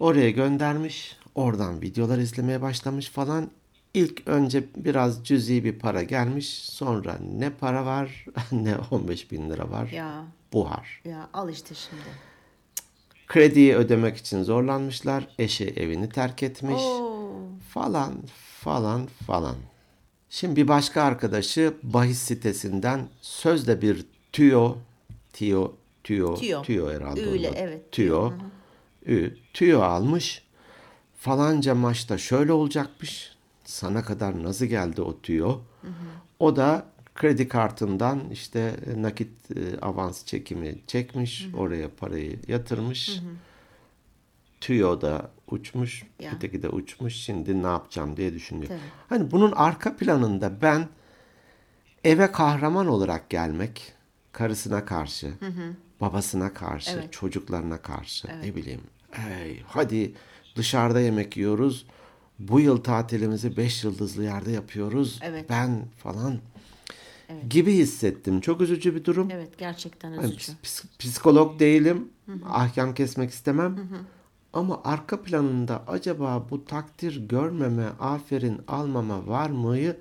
Oraya 0.00 0.30
göndermiş. 0.30 1.16
Oradan 1.34 1.82
videolar 1.82 2.18
izlemeye 2.18 2.62
başlamış 2.62 3.10
falan. 3.10 3.50
İlk 3.94 4.28
önce 4.28 4.64
biraz 4.76 5.24
cüzi 5.24 5.64
bir 5.64 5.78
para 5.78 6.02
gelmiş. 6.02 6.48
Sonra 6.48 7.18
ne 7.38 7.50
para 7.50 7.86
var 7.86 8.24
ne 8.52 8.74
15 8.90 9.30
bin 9.32 9.50
lira 9.50 9.70
var. 9.70 9.88
Ya. 9.88 10.24
Buhar. 10.52 11.02
Ya 11.04 11.28
al 11.32 11.48
işte 11.50 11.74
şimdi. 11.74 12.02
Krediyi 13.26 13.74
ödemek 13.76 14.16
için 14.16 14.42
zorlanmışlar. 14.42 15.28
Eşi 15.38 15.64
evini 15.68 16.08
terk 16.08 16.42
etmiş. 16.42 16.82
Oo. 16.82 17.32
Falan 17.68 18.14
falan 18.60 19.06
falan. 19.26 19.56
Şimdi 20.30 20.56
bir 20.56 20.68
başka 20.68 21.02
arkadaşı 21.02 21.74
bahis 21.82 22.18
sitesinden 22.18 23.08
sözde 23.20 23.82
bir 23.82 24.06
tüyo, 24.32 24.74
tüyo, 25.32 25.72
tüyo, 26.04 26.34
Tüyo. 26.34 26.62
tüyo 26.62 26.90
herhalde. 26.90 27.28
Onda. 27.28 27.58
evet, 27.58 27.92
Tüyo, 27.92 28.30
ü, 28.30 28.34
tüyo 29.54 29.80
almış. 29.80 30.42
Falanca 31.16 31.74
maçta 31.74 32.18
şöyle 32.18 32.52
olacakmış. 32.52 33.36
Sana 33.64 34.02
kadar 34.04 34.42
nasıl 34.44 34.66
geldi 34.66 35.02
o 35.02 35.20
tüyo? 35.20 35.58
O 36.38 36.56
da 36.56 36.86
kredi 37.14 37.48
kartından 37.48 38.20
işte 38.32 38.76
nakit 38.96 39.50
e, 39.56 39.80
avans 39.80 40.24
çekimi 40.24 40.78
çekmiş. 40.86 41.46
Oraya 41.56 41.88
parayı 41.96 42.38
yatırmış. 42.48 43.20
Tüyo 44.60 45.00
da 45.00 45.30
uçmuş, 45.50 46.04
Ya. 46.20 46.32
öteki 46.36 46.62
de 46.62 46.68
uçmuş. 46.68 47.14
Şimdi 47.14 47.62
ne 47.62 47.66
yapacağım 47.66 48.16
diye 48.16 48.34
düşünüyor. 48.34 48.68
Tabii. 48.68 48.80
Hani 49.08 49.30
bunun 49.30 49.52
arka 49.52 49.96
planında 49.96 50.62
ben 50.62 50.88
eve 52.04 52.32
kahraman 52.32 52.86
olarak 52.86 53.30
gelmek, 53.30 53.92
karısına 54.32 54.84
karşı, 54.84 55.32
babasına 56.00 56.54
karşı, 56.54 56.90
Evet. 56.90 57.12
çocuklarına 57.12 57.82
karşı, 57.82 58.28
ne 58.42 58.54
bileyim. 58.54 58.80
Hey, 59.18 59.60
hadi 59.66 60.12
dışarıda 60.56 61.00
yemek 61.00 61.36
yiyoruz. 61.36 61.86
Bu 62.38 62.60
yıl 62.60 62.76
tatilimizi 62.76 63.56
5 63.56 63.84
yıldızlı 63.84 64.24
yerde 64.24 64.50
yapıyoruz. 64.50 65.18
Evet. 65.22 65.50
Ben 65.50 65.84
falan 65.96 66.38
gibi 67.50 67.72
hissettim. 67.72 68.40
Çok 68.40 68.60
üzücü 68.60 68.94
bir 68.94 69.04
durum. 69.04 69.28
Evet 69.30 69.58
gerçekten 69.58 70.12
üzücü. 70.12 70.52
ps- 70.52 70.54
ps- 70.64 70.84
psikolog 70.98 71.60
değilim. 71.60 72.08
Ahkam 72.48 72.94
kesmek 72.94 73.30
istemem. 73.30 73.88
Ama 74.52 74.80
arka 74.84 75.22
planında 75.22 75.82
acaba 75.86 76.46
bu 76.50 76.64
takdir 76.64 77.28
görmeme, 77.28 77.86
aferin 78.00 78.60
almama 78.68 79.26
var 79.26 79.50
mıyı 79.50 79.96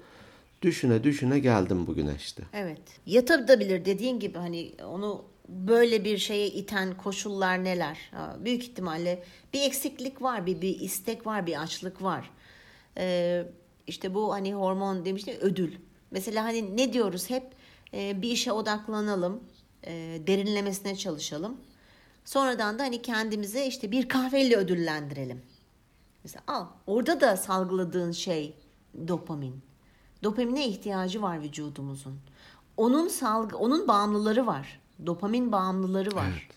düşüne 0.62 1.04
düşüne 1.04 1.40
geldim 1.40 1.88
bugüne 1.88 2.14
işte. 2.18 2.44
Evet. 2.54 2.82
Yatabilir 3.06 3.86
dediğin 3.86 4.20
gibi 4.20 4.38
hani 4.38 4.72
onu 4.86 5.22
böyle 5.50 6.04
bir 6.06 6.18
şeye 6.18 6.48
iten 6.48 6.98
koşullar 6.98 7.64
neler? 7.64 8.12
Büyük 8.40 8.64
ihtimalle 8.64 9.24
bir 9.54 9.62
eksiklik 9.62 10.22
var, 10.22 10.46
bir 10.46 10.62
bir 10.62 10.80
istek 10.80 11.26
var, 11.26 11.48
bir 11.48 11.62
açlık 11.62 12.02
var. 12.02 12.32
Ee, 12.98 13.46
işte 13.88 14.14
bu 14.14 14.34
hani 14.34 14.54
hormon 14.54 15.06
demiştim 15.06 15.36
ödül. 15.42 15.76
Mesela 16.12 16.44
hani 16.44 16.78
ne 16.78 16.94
diyoruz 16.94 17.30
hep 17.30 17.56
Ee, 17.94 18.22
bir 18.22 18.32
işe 18.32 18.52
odaklanalım, 18.52 19.44
e, 19.84 20.22
derinlemesine 20.28 20.96
çalışalım. 20.96 21.58
Sonradan 22.26 22.80
da 22.80 22.84
hani 22.84 23.02
kendimizi 23.02 23.64
işte 23.64 23.92
bir 23.92 24.10
kahveyle 24.10 24.56
ödüllendirelim. 24.56 25.42
Mesela 26.24 26.44
al 26.48 26.66
orada 26.88 27.22
da 27.22 27.38
salgıladığın 27.38 28.12
şey 28.12 28.54
dopamin. 29.08 29.62
Dopamine 30.24 30.68
ihtiyacı 30.68 31.22
var 31.22 31.42
vücudumuzun. 31.42 32.20
Onun 32.78 33.08
salgı, 33.08 33.58
onun 33.58 33.88
bağımlıları 33.88 34.48
var. 34.48 34.80
Dopamin 35.06 35.52
bağımlıları 35.52 36.16
var. 36.16 36.30
Evet. 36.32 36.56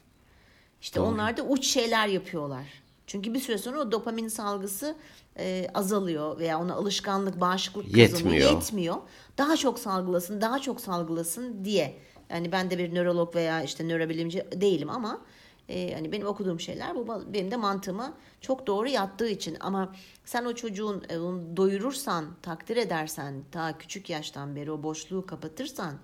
İşte 0.80 1.00
onlar 1.00 1.36
da 1.36 1.42
uç 1.42 1.66
şeyler 1.66 2.08
yapıyorlar. 2.08 2.64
Çünkü 3.06 3.34
bir 3.34 3.40
süre 3.40 3.58
sonra 3.58 3.80
o 3.80 3.92
dopamin 3.92 4.28
salgısı 4.28 4.96
e, 5.38 5.66
azalıyor 5.74 6.38
veya 6.38 6.60
ona 6.60 6.74
alışkanlık, 6.74 7.40
bağışıklık 7.40 7.84
kazanıyor. 7.84 8.12
Yetmiyor. 8.12 8.50
Yetmiyor. 8.50 8.96
Daha 9.38 9.56
çok 9.56 9.78
salgılasın, 9.78 10.40
daha 10.40 10.58
çok 10.58 10.80
salgılasın 10.80 11.64
diye. 11.64 11.98
Yani 12.30 12.52
ben 12.52 12.70
de 12.70 12.78
bir 12.78 12.94
nörolog 12.94 13.34
veya 13.34 13.62
işte 13.62 13.88
nörobilimci 13.88 14.46
değilim 14.52 14.90
ama 14.90 15.20
e, 15.68 15.94
hani 15.94 16.12
benim 16.12 16.26
okuduğum 16.26 16.60
şeyler 16.60 16.94
bu 16.94 17.24
benim 17.32 17.50
de 17.50 17.56
mantığıma 17.56 18.14
çok 18.40 18.66
doğru 18.66 18.88
yattığı 18.88 19.28
için 19.28 19.56
ama 19.60 19.94
sen 20.24 20.44
o 20.44 20.54
çocuğun 20.54 21.04
e, 21.08 21.18
onu 21.18 21.56
doyurursan, 21.56 22.26
takdir 22.42 22.76
edersen, 22.76 23.44
ta 23.52 23.78
küçük 23.78 24.10
yaştan 24.10 24.56
beri 24.56 24.72
o 24.72 24.82
boşluğu 24.82 25.26
kapatırsan, 25.26 25.94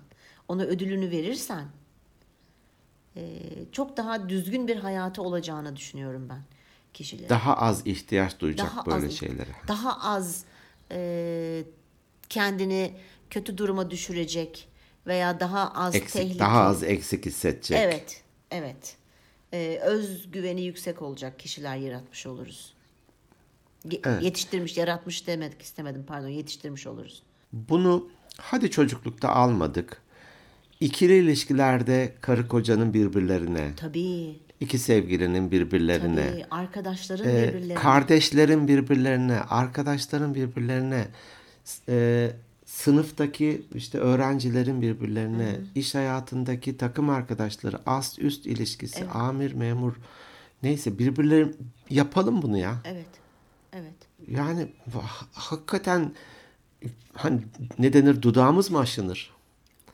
ona 0.47 0.63
ödülünü 0.63 1.11
verirsen 1.11 1.65
çok 3.71 3.97
daha 3.97 4.29
düzgün 4.29 4.67
bir 4.67 4.75
hayatı 4.75 5.21
olacağını 5.21 5.75
düşünüyorum 5.75 6.27
ben 6.29 6.41
kişilerin. 6.93 7.29
Daha 7.29 7.57
az 7.57 7.87
ihtiyaç 7.87 8.39
duyacak 8.39 8.71
Daha 8.71 8.85
böyle 8.85 9.05
az- 9.07 9.13
şeylere. 9.13 9.49
Daha 9.67 10.09
az 10.09 10.43
e, 10.91 11.63
kendini 12.29 12.93
kötü 13.29 13.57
duruma 13.57 13.91
düşürecek 13.91 14.67
veya 15.07 15.39
daha 15.39 15.71
az 15.73 15.95
Eksik, 15.95 16.13
tehlike. 16.13 16.39
daha 16.39 16.61
az 16.61 16.83
eksik 16.83 17.25
hissedecek. 17.25 17.77
Evet, 17.81 18.23
evet. 18.51 18.95
E, 19.53 19.79
özgüveni 19.83 20.61
yüksek 20.61 21.01
olacak 21.01 21.39
kişiler 21.39 21.77
yaratmış 21.77 22.25
oluruz. 22.25 22.73
Ge- 23.87 24.23
Yetiştirmiş, 24.23 24.77
yaratmış 24.77 25.27
demedik 25.27 25.61
istemedim 25.61 26.05
pardon. 26.07 26.27
Yetiştirmiş 26.27 26.87
oluruz. 26.87 27.23
Bunu 27.53 28.09
hadi 28.37 28.71
çocuklukta 28.71 29.29
almadık. 29.29 30.01
İkili 30.79 31.17
ilişkilerde 31.17 32.13
karı 32.21 32.47
kocanın 32.47 32.93
birbirlerine 32.93 33.73
Tabii. 33.77 34.39
iki 34.59 34.79
sevgilinin 34.79 35.51
birbirlerine, 35.51 36.29
Tabii, 36.31 36.45
arkadaşların 36.51 37.29
e, 37.29 37.47
birbirlerine. 37.47 37.73
kardeşlerin 37.73 38.67
birbirlerine, 38.67 39.39
arkadaşların 39.39 40.35
birbirlerine, 40.35 41.07
e, 41.89 42.31
sınıftaki 42.65 43.61
işte 43.75 43.97
öğrencilerin 43.97 44.81
birbirlerine, 44.81 45.55
iş 45.75 45.95
hayatındaki 45.95 46.77
takım 46.77 47.09
arkadaşları, 47.09 47.77
ast 47.85 48.19
üst 48.19 48.45
ilişkisi, 48.45 49.05
amir 49.05 49.53
memur 49.53 49.93
neyse 50.63 50.99
birbirleri 50.99 51.47
yapalım 51.89 52.41
bunu 52.41 52.57
ya. 52.57 52.75
Evet. 52.85 53.05
Evet. 53.73 53.93
Yani 54.27 54.67
ha- 54.93 55.25
hakikaten 55.33 56.11
hani 57.13 57.41
ne 57.79 57.93
denir 57.93 58.21
dudağımız 58.21 58.71
mı 58.71 58.79
aşınır? 58.79 59.34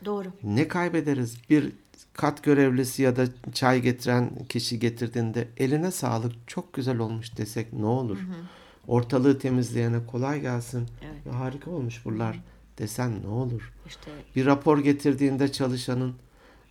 Doğru. 0.04 0.28
Ne 0.42 0.68
kaybederiz? 0.68 1.36
Bir 1.50 1.72
kat 2.12 2.42
görevlisi 2.44 3.02
ya 3.02 3.16
da 3.16 3.24
çay 3.54 3.80
getiren 3.82 4.30
kişi 4.48 4.78
getirdiğinde 4.78 5.48
eline 5.56 5.90
sağlık 5.90 6.32
çok 6.46 6.72
güzel 6.72 6.98
olmuş 6.98 7.36
desek 7.36 7.72
ne 7.72 7.86
olur? 7.86 8.18
Ortalığı 8.86 9.38
temizleyene 9.38 10.06
kolay 10.06 10.40
gelsin. 10.40 10.88
Evet. 11.04 11.26
Ya 11.26 11.40
harika 11.40 11.70
olmuş 11.70 12.04
buralar 12.04 12.40
desen 12.78 13.22
ne 13.22 13.28
olur? 13.28 13.72
İşte 13.86 14.10
Bir 14.36 14.46
rapor 14.46 14.78
getirdiğinde 14.78 15.52
çalışanın 15.52 16.14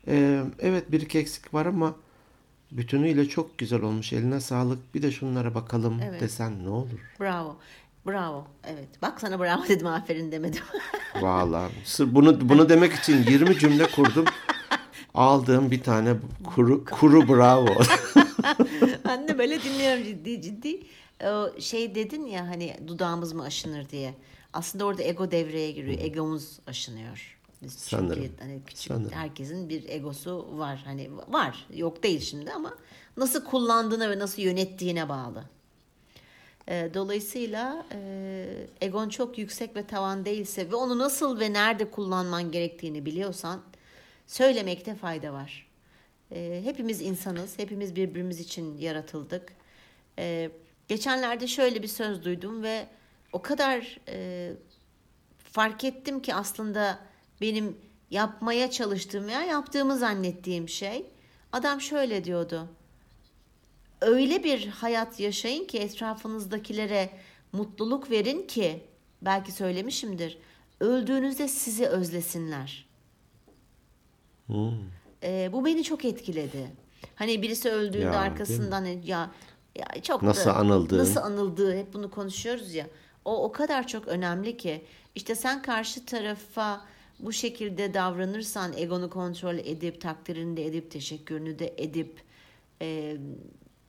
"Ee, 0.08 0.44
evet 0.60 0.92
bir 0.92 1.02
iki 1.02 1.20
eksik 1.20 1.54
var 1.54 1.66
ama 1.66 1.96
bütünüyle 2.72 3.30
çok 3.30 3.58
güzel 3.58 3.82
olmuş 3.82 4.14
eline 4.14 4.40
sağlık 4.40 4.96
bir 4.96 5.02
de 5.02 5.12
şunlara 5.12 5.56
bakalım 5.56 6.00
Evet. 6.04 6.22
desen 6.22 6.64
ne 6.66 6.70
olur? 6.70 7.00
bravo. 7.20 7.58
Bravo. 8.08 8.48
Evet. 8.64 8.90
Bak 9.02 9.22
sana 9.22 9.40
bravo 9.40 9.68
dedim 9.68 9.88
aferin 9.88 10.32
demedim. 10.32 10.64
Sırf 11.86 12.14
bunu 12.14 12.50
bunu 12.50 12.70
demek 12.70 12.94
için 12.94 13.24
20 13.24 13.60
cümle 13.60 13.92
kurdum. 13.92 14.26
Aldığım 15.14 15.72
bir 15.72 15.84
tane 15.84 16.16
kuru 16.56 16.86
kuru 16.86 17.28
bravo. 17.28 17.68
de 19.28 19.38
böyle 19.38 19.64
dinliyorum 19.64 20.04
ciddi 20.04 20.42
ciddi. 20.42 20.82
Şey 21.60 21.96
dedin 21.96 22.26
ya 22.26 22.48
hani 22.48 22.78
dudağımız 22.88 23.34
mı 23.34 23.44
aşınır 23.44 23.90
diye. 23.90 24.14
Aslında 24.54 24.86
orada 24.86 25.04
ego 25.04 25.32
devreye 25.32 25.72
giriyor. 25.72 26.00
Egomuz 26.00 26.60
aşınıyor. 26.68 27.38
Biz 27.64 27.78
çünkü 27.90 28.04
Sanırım. 28.04 28.32
hani 28.40 28.62
küçük 28.66 28.88
Sanırım. 28.88 29.12
herkesin 29.12 29.70
bir 29.70 29.90
egosu 29.90 30.58
var. 30.58 30.82
Hani 30.86 31.10
var. 31.28 31.66
Yok 31.74 32.04
değil 32.04 32.22
şimdi 32.22 32.52
ama 32.52 32.78
nasıl 33.18 33.44
kullandığına 33.44 34.10
ve 34.10 34.20
nasıl 34.20 34.42
yönettiğine 34.42 35.10
bağlı. 35.10 35.44
E, 36.68 36.90
Dolayısıyla 36.94 37.86
e, 37.92 38.68
egon 38.82 39.10
çok 39.10 39.38
yüksek 39.38 39.76
ve 39.76 39.88
tavan 39.88 40.26
değilse 40.26 40.72
ve 40.72 40.76
onu 40.76 40.98
nasıl 40.98 41.40
ve 41.40 41.54
nerede 41.54 41.92
kullanman 41.92 42.52
gerektiğini 42.52 43.06
biliyorsan 43.06 43.62
söylemekte 44.28 44.96
fayda 44.96 45.34
var. 45.34 45.68
E, 46.32 46.62
hepimiz 46.64 47.02
insanız, 47.02 47.60
hepimiz 47.60 47.96
birbirimiz 47.96 48.40
için 48.40 48.78
yaratıldık. 48.78 49.54
E, 50.20 50.52
geçenlerde 50.88 51.48
şöyle 51.48 51.84
bir 51.84 51.88
söz 51.88 52.24
duydum 52.24 52.64
ve 52.64 52.88
o 53.32 53.42
kadar 53.42 54.00
e, 54.08 54.52
fark 55.38 55.84
ettim 55.84 56.22
ki 56.22 56.36
aslında 56.36 57.00
benim 57.42 57.78
yapmaya 58.12 58.72
çalıştığım 58.72 59.28
veya 59.28 59.44
yaptığımı 59.44 59.98
zannettiğim 59.98 60.70
şey. 60.70 61.06
Adam 61.52 61.82
şöyle 61.82 62.24
diyordu 62.24 62.70
öyle 64.02 64.44
bir 64.44 64.68
hayat 64.68 65.20
yaşayın 65.20 65.66
ki 65.66 65.80
etrafınızdakilere 65.80 67.10
mutluluk 67.52 68.12
verin 68.12 68.48
ki 68.48 68.84
belki 69.22 69.52
söylemişimdir. 69.52 70.38
Öldüğünüzde 70.80 71.48
sizi 71.48 71.86
özlesinler. 71.88 72.86
Ee, 75.24 75.50
bu 75.54 75.66
beni 75.66 75.84
çok 75.84 76.06
etkiledi. 76.06 76.68
Hani 77.16 77.42
birisi 77.42 77.70
öldüğünde 77.70 78.04
Ya, 78.06 78.20
arkasından 78.20 78.86
ya 78.86 79.32
ya 79.76 79.88
çok 80.04 80.24
Nasıl 80.24 80.50
da, 80.50 80.56
anıldığı. 80.56 80.98
nasıl 80.98 81.20
anıldığı 81.22 81.78
hep 81.78 81.94
bunu 81.94 82.12
konuşuyoruz 82.12 82.74
ya. 82.74 82.88
O 83.26 83.44
o 83.44 83.52
kadar 83.52 83.88
çok 83.88 84.08
önemli 84.08 84.58
ki 84.58 84.82
işte 85.16 85.36
sen 85.36 85.62
karşı 85.62 86.06
tarafa 86.06 86.86
bu 87.20 87.34
şekilde 87.34 87.94
davranırsan 87.94 88.74
egonu 88.78 89.10
kontrol 89.10 89.58
edip 89.58 90.02
takdirini 90.02 90.58
de 90.58 90.66
edip 90.66 90.92
teşekkürünü 90.92 91.60
de 91.60 91.74
edip 91.78 92.22
e, 92.82 93.18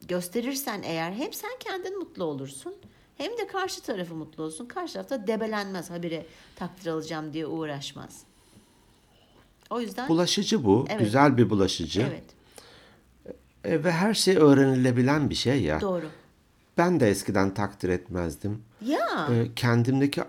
gösterirsen 0.09 0.83
eğer 0.83 1.13
hem 1.13 1.33
sen 1.33 1.51
kendin 1.61 1.99
mutlu 1.99 2.25
olursun 2.25 2.75
hem 3.19 3.33
de 3.39 3.47
karşı 3.47 3.83
tarafı 3.83 4.15
mutlu 4.15 4.45
olsun. 4.45 4.67
Karşı 4.67 4.93
tarafta 4.93 5.27
debelenmez 5.27 5.91
habire 5.91 6.27
takdir 6.57 6.91
alacağım 6.91 7.33
diye 7.33 7.47
uğraşmaz. 7.47 8.21
O 9.71 9.81
yüzden 9.81 10.09
bulaşıcı 10.09 10.65
bu. 10.65 10.87
Evet. 10.91 11.01
Güzel 11.01 11.37
bir 11.39 11.51
bulaşıcı. 11.51 12.01
evet 12.11 12.25
E, 13.65 13.85
ve 13.85 13.93
her 13.93 14.15
şey 14.15 14.37
öğrenilebilen 14.37 15.31
bir 15.31 15.35
şey 15.35 15.63
ya. 15.63 15.81
doğru. 15.81 16.07
Ben 16.79 17.01
de 17.01 17.11
eskiden 17.11 17.55
takdir 17.55 17.89
etmezdim. 17.89 18.63
Ya 18.81 19.29
E, 19.33 19.55
kendimdeki 19.57 20.23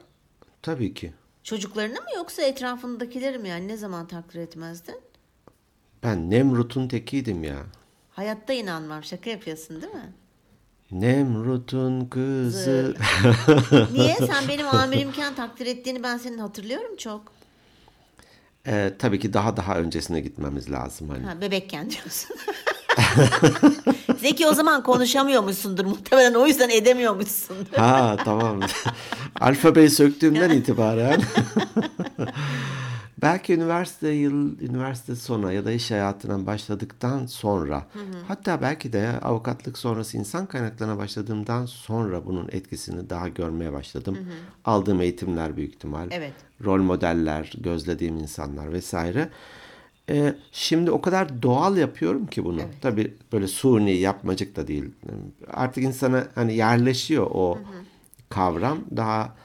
tabii 0.62 0.94
ki. 0.94 1.14
çocuklarını 1.44 1.94
mı 2.02 2.08
yoksa 2.16 2.42
etrafındakileri 2.42 3.38
mi 3.40 3.50
yani 3.50 3.68
ne 3.68 3.78
zaman 3.78 4.08
takdir 4.08 4.40
etmezdin? 4.40 4.96
Ben 6.04 6.30
Nemrut'un 6.30 6.88
tekiydim 6.88 7.44
ya. 7.44 7.64
Hayatta 8.16 8.54
inanmam. 8.54 9.04
Şaka 9.04 9.30
yapıyorsun 9.30 9.82
değil 9.82 9.94
mi? 9.94 10.14
Nemrut'un 10.92 12.06
kızı. 12.06 12.96
Niye? 13.94 14.16
Sen 14.16 14.48
benim 14.48 14.68
amirimken 14.68 15.36
takdir 15.36 15.66
ettiğini 15.66 16.04
ben 16.04 16.18
senin 16.18 16.38
hatırlıyorum 16.38 16.98
çok. 16.98 17.22
E, 18.68 18.94
tabii 19.00 19.20
ki 19.20 19.34
daha 19.34 19.58
daha 19.58 19.78
öncesine 19.78 20.22
gitmemiz 20.22 20.72
lazım 20.72 21.10
hani. 21.10 21.24
Ha, 21.24 21.42
bebekken 21.42 21.90
diyorsun. 21.90 22.36
Zeki 24.20 24.48
o 24.48 24.54
zaman 24.54 24.84
konuşamıyormuşsundur 24.84 25.86
muhtemelen 25.86 26.34
o 26.34 26.48
yüzden 26.48 26.70
edemiyormuşsundur. 26.70 27.74
Ha 27.78 28.18
tamam. 28.26 28.60
Alfabeyi 29.40 29.90
söktüğümden 29.90 30.50
itibaren. 30.50 31.22
Belki 33.24 33.54
üniversite 33.54 34.10
yıl, 34.10 34.60
üniversite 34.60 35.16
sona 35.16 35.52
ya 35.52 35.66
da 35.66 35.72
iş 35.72 35.92
hayatına 35.92 36.46
başladıktan 36.46 37.26
sonra, 37.26 37.88
hatta 38.28 38.62
belki 38.62 38.94
de 38.94 39.10
avukatlık 39.22 39.78
sonrası 39.78 40.18
insan 40.18 40.46
kaynaklarına 40.46 40.98
başladığımdan 40.98 41.66
sonra 41.66 42.26
bunun 42.26 42.50
etkisini 42.52 43.10
daha 43.10 43.28
görmeye 43.28 43.74
başladım. 43.74 44.18
Aldığım 44.66 45.02
eğitimler 45.02 45.58
büyük 45.58 45.74
ihtimal, 45.74 46.08
Evet. 46.12 46.34
rol 46.64 46.82
modeller, 46.82 47.54
gözlediğim 47.58 48.18
insanlar 48.18 48.74
vesaire. 48.74 49.30
Ee, 50.10 50.36
şimdi 50.52 50.92
o 50.92 51.02
kadar 51.02 51.42
doğal 51.42 51.78
yapıyorum 51.78 52.28
ki 52.28 52.46
bunu. 52.46 52.62
Tabii 52.82 53.14
böyle 53.34 53.48
suni 53.48 53.92
yapmacık 53.98 54.56
da 54.56 54.68
değil. 54.68 54.92
Artık 55.54 55.84
insana 55.84 56.28
hani 56.36 56.56
yerleşiyor 56.56 57.28
o 57.32 57.60
kavram. 58.30 58.78
Daha 58.96 59.36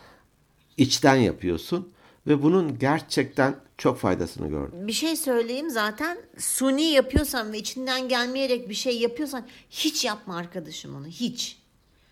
içten 0.77 1.17
yapıyorsun 1.17 1.89
ve 2.27 2.43
bunun 2.43 2.79
gerçekten 2.79 3.55
çok 3.79 3.99
faydasını 3.99 4.49
gördüm. 4.49 4.87
Bir 4.89 4.93
şey 4.93 5.17
söyleyeyim 5.17 5.71
zaten 5.71 6.19
suni 6.39 6.83
yapıyorsan 6.83 7.53
ve 7.53 7.59
içinden 7.59 8.09
gelmeyerek 8.09 8.69
bir 8.69 8.75
şey 8.75 8.99
yapıyorsan 8.99 9.47
hiç 9.71 10.05
yapma 10.05 10.37
arkadaşım 10.37 10.97
onu 10.97 11.07
hiç. 11.07 11.59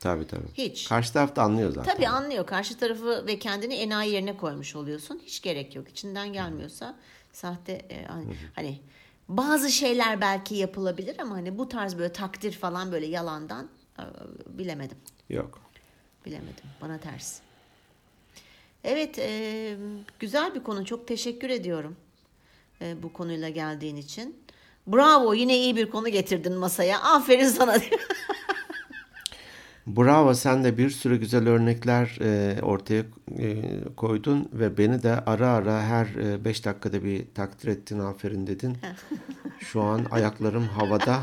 Tabii 0.00 0.26
tabii. 0.26 0.48
Hiç. 0.55 0.88
Karşı 0.88 1.12
taraf 1.12 1.37
da 1.37 1.42
anlıyor 1.42 1.72
zaten. 1.72 1.94
Tabii 1.94 2.09
anlıyor. 2.09 2.46
Karşı 2.46 2.79
tarafı 2.79 3.26
ve 3.26 3.38
kendini 3.38 3.74
enayi 3.74 4.12
yerine 4.12 4.37
koymuş 4.37 4.76
oluyorsun. 4.76 5.22
Hiç 5.26 5.42
gerek 5.42 5.76
yok. 5.76 5.88
İçinden 5.88 6.33
gelmiyorsa 6.33 6.96
sahte 7.33 7.72
e, 7.72 8.05
hani, 8.05 8.26
hani 8.55 8.81
bazı 9.29 9.70
şeyler 9.70 10.20
belki 10.20 10.55
yapılabilir 10.55 11.16
ama 11.18 11.35
hani 11.35 11.59
bu 11.59 11.68
tarz 11.68 11.98
böyle 11.98 12.12
takdir 12.12 12.52
falan 12.52 12.92
böyle 12.92 13.07
yalandan 13.07 13.68
e, 13.98 14.02
bilemedim. 14.59 14.98
Yok. 15.31 15.59
Bilemedim. 16.26 16.64
Bana 16.81 16.98
ters. 16.98 17.40
Evet, 18.87 19.18
e, 19.18 19.77
güzel 20.18 20.55
bir 20.55 20.62
konu. 20.62 20.85
Çok 20.85 21.09
teşekkür 21.09 21.51
ediyorum 21.51 21.96
e, 22.83 23.03
bu 23.03 23.12
konuyla 23.12 23.49
geldiğin 23.49 23.96
için. 23.96 24.37
Bravo, 24.87 25.35
yine 25.35 25.59
iyi 25.59 25.77
bir 25.77 25.90
konu 25.90 26.09
getirdin 26.09 26.53
masaya. 26.53 27.03
Aferin 27.03 27.49
sana. 27.49 27.77
Bravo 29.87 30.35
sen 30.35 30.64
de 30.64 30.79
bir 30.79 30.90
sürü 30.90 31.16
güzel 31.16 31.49
örnekler 31.49 32.18
e, 32.20 32.62
ortaya 32.62 33.03
e, 33.38 33.57
koydun 33.96 34.49
ve 34.53 34.79
beni 34.79 35.03
de 35.03 35.20
ara 35.27 35.49
ara 35.49 35.83
her 35.83 36.09
5 36.44 36.64
dakikada 36.64 37.05
bir 37.05 37.25
takdir 37.35 37.68
ettin 37.68 37.99
aferin 37.99 38.46
dedin. 38.46 38.77
Şu 39.61 39.83
an 39.83 40.07
ayaklarım 40.11 40.68
havada. 40.68 41.22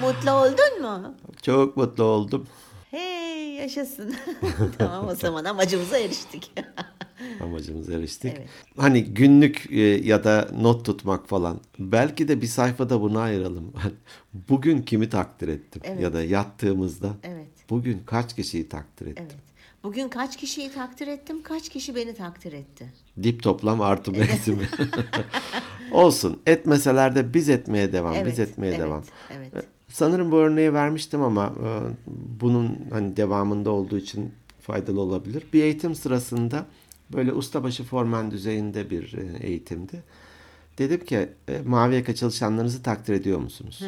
Mutlu 0.00 0.30
oldun 0.30 0.82
mu? 0.82 1.14
Çok 1.42 1.76
mutlu 1.76 2.04
oldum. 2.04 2.46
Hey 2.90 3.19
yaşasın. 3.40 4.14
tamam 4.78 5.08
o 5.08 5.14
zaman 5.14 5.44
amacımıza 5.44 5.98
eriştik. 5.98 6.52
Amacımıza 7.40 7.92
eriştik. 7.92 8.32
Evet. 8.38 8.48
Hani 8.76 9.04
günlük 9.04 9.66
e, 9.70 9.80
ya 9.80 10.24
da 10.24 10.48
not 10.60 10.86
tutmak 10.86 11.28
falan. 11.28 11.60
Belki 11.78 12.28
de 12.28 12.42
bir 12.42 12.46
sayfada 12.46 13.00
bunu 13.00 13.18
ayıralım. 13.18 13.72
Bugün 14.48 14.82
kimi 14.82 15.08
takdir 15.08 15.48
ettim? 15.48 15.82
Evet. 15.84 16.00
Ya 16.02 16.12
da 16.12 16.24
yattığımızda 16.24 17.10
evet. 17.22 17.48
bugün 17.70 18.02
kaç 18.06 18.36
kişiyi 18.36 18.68
takdir 18.68 19.06
ettim? 19.06 19.26
Evet. 19.30 19.50
Bugün 19.84 20.08
kaç 20.08 20.36
kişiyi 20.36 20.72
takdir 20.72 21.06
ettim, 21.06 21.42
kaç 21.42 21.68
kişi 21.68 21.94
beni 21.94 22.14
takdir 22.14 22.52
etti. 22.52 22.92
Dip 23.22 23.42
toplam 23.42 23.80
artı 23.80 24.12
eksi 24.12 24.56
Olsun. 25.92 26.40
Etmeseler 26.46 27.14
de 27.14 27.34
biz 27.34 27.48
etmeye 27.48 27.92
devam. 27.92 28.14
Evet, 28.14 28.26
biz 28.26 28.38
etmeye 28.38 28.68
evet, 28.68 28.80
devam. 28.80 29.04
evet. 29.30 29.64
Sanırım 29.90 30.32
bu 30.32 30.36
örneği 30.36 30.72
vermiştim 30.72 31.22
ama 31.22 31.54
e, 31.64 31.68
bunun 32.40 32.78
hani 32.90 33.16
devamında 33.16 33.70
olduğu 33.70 33.98
için 33.98 34.32
faydalı 34.60 35.00
olabilir. 35.00 35.44
Bir 35.52 35.62
eğitim 35.62 35.94
sırasında 35.94 36.66
böyle 37.12 37.32
ustabaşı 37.32 37.84
formen 37.84 38.30
düzeyinde 38.30 38.90
bir 38.90 39.14
e, 39.14 39.46
eğitimdi. 39.46 40.02
Dedim 40.78 41.04
ki 41.04 41.28
e, 41.48 41.60
mavi 41.66 41.94
yaka 41.94 42.14
çalışanlarınızı 42.14 42.82
takdir 42.82 43.14
ediyor 43.14 43.38
musunuz? 43.38 43.82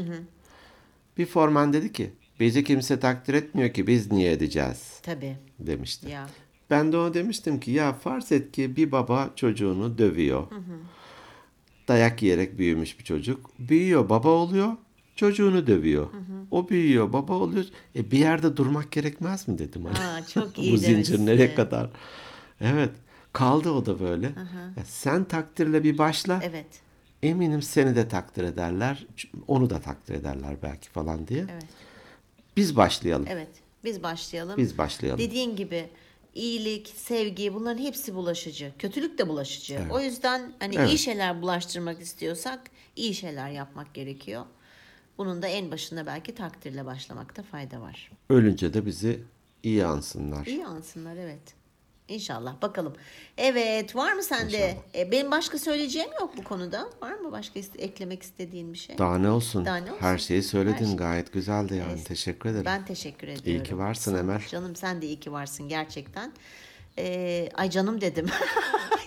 Bir 1.19 1.27
formen 1.27 1.73
dedi 1.73 1.93
ki 1.93 2.11
bizi 2.41 2.65
kimse 2.65 3.01
takdir 3.01 3.35
etmiyor 3.35 3.71
ki 3.71 3.87
biz 3.87 4.13
niye 4.13 4.33
edeceğiz 4.33 5.01
Tabii. 5.03 5.37
demişti. 5.59 6.09
Ya. 6.11 6.29
Ben 6.71 6.93
de 6.93 6.97
ona 6.97 7.15
demiştim 7.15 7.61
ki 7.61 7.71
ya 7.71 7.93
farz 7.93 8.33
et 8.33 8.53
ki 8.53 8.77
bir 8.77 8.93
baba 8.93 9.31
çocuğunu 9.37 9.99
dövüyor. 9.99 10.47
Dayak 11.89 12.23
yiyerek 12.23 12.59
büyümüş 12.59 12.99
bir 12.99 13.05
çocuk. 13.05 13.51
Büyüyor 13.59 14.09
baba 14.09 14.29
oluyor. 14.29 14.73
Çocuğunu 15.17 15.67
dövüyor. 15.67 16.07
O 16.51 16.69
büyüyor 16.69 17.13
baba 17.13 17.33
oluyor. 17.33 17.65
E 17.97 18.11
bir 18.11 18.19
yerde 18.19 18.57
durmak 18.57 18.93
gerekmez 18.93 19.49
mi 19.49 19.59
dedim. 19.59 19.85
Hani. 19.85 19.99
Aa, 19.99 20.27
çok 20.35 20.59
iyi 20.59 20.73
Bu 20.73 20.77
zincir 20.77 21.19
nereye 21.19 21.55
kadar? 21.55 21.91
Evet. 22.61 22.91
Kaldı 23.33 23.71
o 23.71 23.87
da 23.87 24.01
böyle. 24.01 24.27
Ya 24.77 24.85
sen 24.85 25.25
takdirle 25.25 25.85
bir 25.85 25.99
başla. 25.99 26.41
Evet. 26.45 26.67
Eminim 27.23 27.63
seni 27.63 27.97
de 27.97 28.09
takdir 28.09 28.45
ederler. 28.45 29.07
Onu 29.49 29.71
da 29.71 29.81
takdir 29.81 30.15
ederler 30.15 30.57
belki 30.63 30.89
falan 30.91 31.29
diye. 31.29 31.47
Evet. 31.53 31.67
Biz 32.57 32.77
başlayalım. 32.77 33.27
Evet. 33.29 33.49
Biz 33.85 34.03
başlayalım. 34.03 34.57
Biz 34.57 34.79
başlayalım. 34.79 35.19
Dediğin 35.19 35.57
gibi 35.57 35.89
iyilik, 36.35 36.95
sevgi 36.97 37.55
bunların 37.55 37.83
hepsi 37.83 38.15
bulaşıcı. 38.15 38.73
Kötülük 38.79 39.19
de 39.19 39.29
bulaşıcı. 39.29 39.81
O 39.91 40.01
yüzden 40.01 40.53
hani 40.59 40.75
Evet. 40.77 40.89
iyi 40.89 40.99
şeyler 40.99 41.43
bulaştırmak 41.43 42.01
istiyorsak 42.01 42.61
iyi 42.97 43.15
şeyler 43.15 43.51
yapmak 43.51 43.95
gerekiyor. 43.95 44.45
Bunun 45.19 45.43
da 45.43 45.47
en 45.47 45.71
başında 45.71 46.07
belki 46.07 46.35
takdirle 46.35 46.87
başlamakta 46.87 47.43
fayda 47.43 47.81
var. 47.81 48.11
Ölünce 48.31 48.75
de 48.75 48.87
bizi 48.87 49.23
iyi 49.63 49.85
ansınlar. 49.87 50.47
İyi 50.47 50.67
ansınlar 50.67 51.17
evet. 51.17 51.55
İnşallah 52.09 52.63
bakalım. 52.63 52.97
Evet 53.39 53.97
var 53.97 54.13
mı 54.13 54.23
sende? 54.23 54.77
E, 54.95 55.11
benim 55.11 55.31
başka 55.31 55.59
söyleyeceğim 55.59 56.11
yok 56.21 56.37
bu 56.37 56.45
konuda. 56.45 56.89
Var 57.03 57.13
mı 57.15 57.33
başka 57.33 57.61
ist- 57.61 57.79
eklemek 57.79 58.23
istediğin 58.23 58.73
bir 58.73 58.79
şey? 58.79 58.99
Daha 58.99 59.19
ne 59.19 59.31
olsun? 59.31 59.65
Daha 59.65 59.77
ne 59.77 59.93
olsun? 59.93 60.03
Her 60.03 60.19
şeyi 60.19 60.43
söyledin 60.43 60.79
Her 60.85 60.87
şey. 60.87 60.97
gayet 60.97 61.33
güzeldi 61.33 61.75
yani. 61.75 61.93
Evet. 61.93 62.07
Teşekkür 62.07 62.49
ederim. 62.49 62.65
Ben 62.65 62.85
teşekkür 62.85 63.29
ediyorum. 63.29 63.65
ki 63.65 63.79
varsın. 63.79 64.15
Emel. 64.19 64.41
Canım 64.49 64.77
sen 64.77 65.03
de 65.03 65.07
iyi 65.07 65.21
ki 65.21 65.33
varsın 65.33 65.69
gerçekten. 65.69 66.33
Ee, 66.99 67.49
ay 67.55 67.71
canım 67.71 68.01
dedim. 68.01 68.27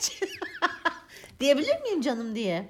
Diyebilir 1.40 1.82
miyim 1.82 2.02
canım 2.02 2.36
diye? 2.36 2.70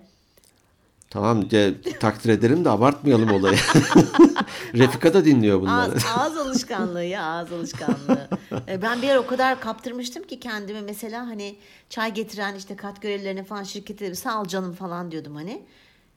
Tamam 1.15 1.49
de, 1.51 1.73
takdir 1.99 2.29
ederim 2.29 2.65
de 2.65 2.69
abartmayalım 2.69 3.31
olayı. 3.31 3.57
Refika 4.73 5.13
da 5.13 5.25
dinliyor 5.25 5.61
bunları. 5.61 5.91
Ağız, 5.91 6.05
ağız 6.17 6.37
alışkanlığı 6.37 7.03
ya 7.03 7.23
ağız 7.23 7.51
alışkanlığı. 7.53 8.27
Ee, 8.67 8.81
ben 8.81 9.01
bir 9.01 9.09
ara 9.09 9.19
o 9.19 9.27
kadar 9.27 9.61
kaptırmıştım 9.61 10.23
ki 10.23 10.39
kendimi 10.39 10.81
mesela 10.81 11.27
hani 11.27 11.55
çay 11.89 12.13
getiren 12.13 12.55
işte 12.55 12.75
kat 12.75 13.01
görevlilerine 13.01 13.43
falan 13.43 13.63
şirkete 13.63 14.15
sağ 14.15 14.41
ol 14.41 14.45
canım 14.45 14.73
falan 14.73 15.11
diyordum 15.11 15.35
hani. 15.35 15.61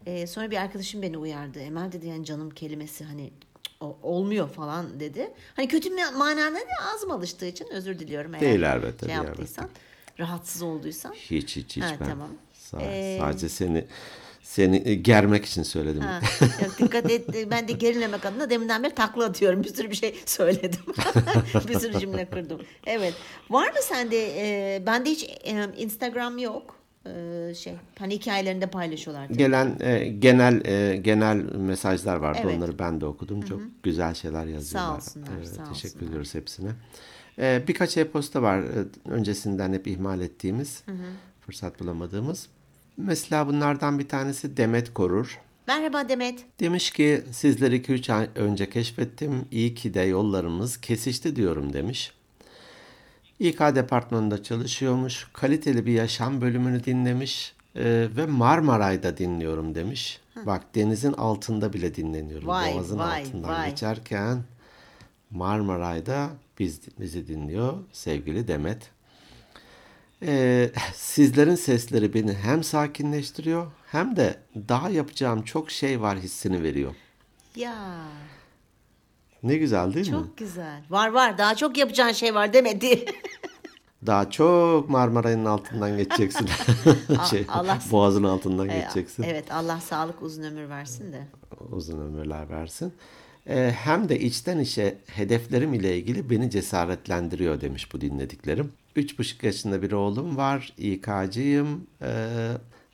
Ee, 0.06 0.26
sonra 0.26 0.50
bir 0.50 0.56
arkadaşım 0.56 1.02
beni 1.02 1.18
uyardı. 1.18 1.58
Emel 1.58 1.92
dedi 1.92 2.06
yani 2.06 2.24
canım 2.24 2.50
kelimesi 2.50 3.04
hani 3.04 3.30
o- 3.80 3.98
olmuyor 4.02 4.48
falan 4.48 5.00
dedi. 5.00 5.30
Hani 5.56 5.68
kötü 5.68 5.90
manada 6.16 6.54
değil 6.54 6.66
ağzım 6.94 7.10
alıştığı 7.10 7.46
için 7.46 7.66
özür 7.72 7.98
diliyorum. 7.98 8.34
Eğer 8.34 8.40
Değil 8.42 8.62
elbette, 8.62 9.06
Şey 9.06 9.14
yaptıysan, 9.14 9.68
rahatsız 10.18 10.62
olduysan. 10.62 11.12
Hiç 11.12 11.56
hiç 11.56 11.76
hiç 11.76 11.82
Ha, 11.84 11.94
ben. 12.00 12.08
tamam. 12.08 12.28
Sa- 12.72 12.78
Ee, 12.82 13.18
Sadece 13.20 13.48
seni 13.48 13.84
seni 14.48 14.82
e, 14.84 14.94
germek 14.94 15.44
için 15.44 15.62
söyledim. 15.62 16.02
Ha, 16.02 16.20
yok, 16.62 16.78
dikkat 16.78 17.10
et. 17.10 17.50
Ben 17.50 17.68
de 17.68 17.72
gerilemek 17.72 18.26
adına 18.26 18.50
deminden 18.50 18.82
beri 18.82 18.94
takla 18.94 19.24
atıyorum. 19.24 19.64
Bir 19.64 19.74
sürü 19.74 19.90
bir 19.90 19.94
şey 19.94 20.14
söyledim. 20.26 20.80
bir 21.68 21.78
sürü 21.78 22.00
cümle 22.00 22.24
kurdum. 22.24 22.60
Evet. 22.86 23.14
Var 23.50 23.66
mı 23.68 23.78
sende? 23.82 24.16
E, 24.16 24.86
bende 24.86 25.10
hiç 25.10 25.24
e, 25.24 25.66
Instagram 25.76 26.38
yok. 26.38 26.76
E, 27.06 27.54
şey, 27.54 27.74
hani 27.98 28.14
hikayelerinde 28.14 28.66
paylaşıyorlar. 28.66 29.28
tabii. 29.28 29.38
Gelen 29.38 29.76
e, 29.80 30.08
genel 30.08 30.64
e, 30.66 30.96
genel 30.96 31.36
mesajlar 31.54 32.16
vardı. 32.16 32.38
Evet. 32.44 32.56
Onları 32.56 32.78
ben 32.78 33.00
de 33.00 33.06
okudum. 33.06 33.42
Çok 33.42 33.60
güzel 33.82 34.14
şeyler 34.14 34.46
yazıyorlar. 34.46 34.96
olsunlar, 34.96 35.28
Evet, 35.36 35.48
sağ 35.48 35.64
teşekkür 35.64 35.94
olsunlar. 35.94 36.08
ediyoruz 36.08 36.34
hepsine. 36.34 36.70
E, 37.38 37.62
birkaç 37.68 37.96
e-posta 37.96 38.42
var 38.42 38.58
e, 38.58 38.84
öncesinden 39.10 39.72
hep 39.72 39.86
ihmal 39.86 40.20
ettiğimiz, 40.20 40.84
fırsat 41.40 41.80
bulamadığımız. 41.80 42.48
Mesela 42.98 43.46
bunlardan 43.46 43.98
bir 43.98 44.08
tanesi 44.08 44.56
Demet 44.56 44.94
Korur. 44.94 45.40
Merhaba 45.66 46.08
Demet. 46.08 46.44
Demiş 46.60 46.90
ki 46.90 47.22
sizleri 47.32 47.76
2-3 47.76 48.12
ay 48.12 48.28
önce 48.34 48.70
keşfettim. 48.70 49.46
İyi 49.50 49.74
ki 49.74 49.94
de 49.94 50.00
yollarımız 50.00 50.80
kesişti 50.80 51.36
diyorum 51.36 51.72
demiş. 51.72 52.12
İK 53.38 53.60
departmanında 53.60 54.42
çalışıyormuş. 54.42 55.28
Kaliteli 55.32 55.86
bir 55.86 55.92
yaşam 55.92 56.40
bölümünü 56.40 56.84
dinlemiş. 56.84 57.54
Ee, 57.76 58.08
ve 58.16 58.26
Marmaray'da 58.26 59.16
dinliyorum 59.16 59.74
demiş. 59.74 60.20
Bak 60.46 60.74
denizin 60.74 61.12
altında 61.12 61.72
bile 61.72 61.94
dinleniyorum. 61.94 62.48
Vay, 62.48 62.74
Boğazın 62.74 62.98
vay, 62.98 63.22
altından 63.22 63.50
vay. 63.50 63.70
geçerken 63.70 64.42
Marmaray'da 65.30 66.30
biz, 66.58 66.80
bizi 67.00 67.28
dinliyor 67.28 67.74
sevgili 67.92 68.48
Demet. 68.48 68.90
Ee, 70.22 70.70
sizlerin 70.94 71.54
sesleri 71.54 72.14
beni 72.14 72.32
hem 72.34 72.64
sakinleştiriyor 72.64 73.66
hem 73.86 74.16
de 74.16 74.36
daha 74.68 74.90
yapacağım 74.90 75.42
çok 75.42 75.70
şey 75.70 76.00
var 76.00 76.18
hissini 76.18 76.62
veriyor. 76.62 76.94
Ya 77.56 77.74
Ne 79.42 79.56
güzel 79.56 79.94
değil 79.94 80.06
mi? 80.06 80.12
çok 80.12 80.36
güzel. 80.38 80.82
Var 80.90 81.08
var 81.08 81.38
daha 81.38 81.54
çok 81.54 81.78
yapacağın 81.78 82.12
şey 82.12 82.34
var 82.34 82.52
demedi. 82.52 83.04
Daha 84.06 84.30
çok 84.30 84.88
Marmaray'ın 84.90 85.44
altından 85.44 85.96
geçeceksin. 85.96 86.48
şey, 87.30 87.46
Allah- 87.48 87.78
boğazın 87.90 88.24
altından 88.24 88.68
geçeceksin. 88.68 89.22
evet 89.22 89.52
Allah 89.52 89.80
sağlık 89.80 90.22
uzun 90.22 90.42
ömür 90.42 90.68
versin 90.68 91.12
de. 91.12 91.26
Uzun 91.70 92.00
ömürler 92.00 92.48
versin. 92.48 92.92
Ee, 93.48 93.74
hem 93.76 94.08
de 94.08 94.20
içten 94.20 94.58
içe 94.58 94.98
hedeflerim 95.06 95.74
ile 95.74 95.98
ilgili 95.98 96.30
beni 96.30 96.50
cesaretlendiriyor 96.50 97.60
demiş 97.60 97.92
bu 97.92 98.00
dinlediklerim. 98.00 98.72
Üç 98.96 99.18
buçuk 99.18 99.42
yaşında 99.42 99.82
bir 99.82 99.92
oğlum 99.92 100.36
var. 100.36 100.72
İK'cıyım. 100.78 101.86
Ee, 102.02 102.28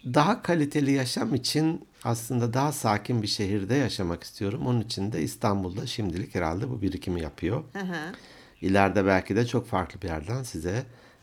daha 0.04 0.42
kaliteli 0.42 0.92
yaşam 0.92 1.34
için 1.34 1.88
aslında 2.04 2.54
daha 2.54 2.72
sakin 2.72 3.22
bir 3.22 3.26
şehirde 3.26 3.74
yaşamak 3.74 4.22
istiyorum. 4.22 4.66
Onun 4.66 4.80
için 4.80 5.12
de 5.12 5.22
İstanbul'da 5.22 5.86
şimdilik 5.86 6.34
herhalde 6.34 6.70
bu 6.70 6.82
birikimi 6.82 7.20
yapıyor. 7.20 7.64
Hı 7.72 7.78
hı. 7.78 8.12
İleride 8.60 9.06
belki 9.06 9.36
de 9.36 9.46
çok 9.46 9.66
farklı 9.66 10.02
bir 10.02 10.08
yerden 10.08 10.42
size 10.42 10.82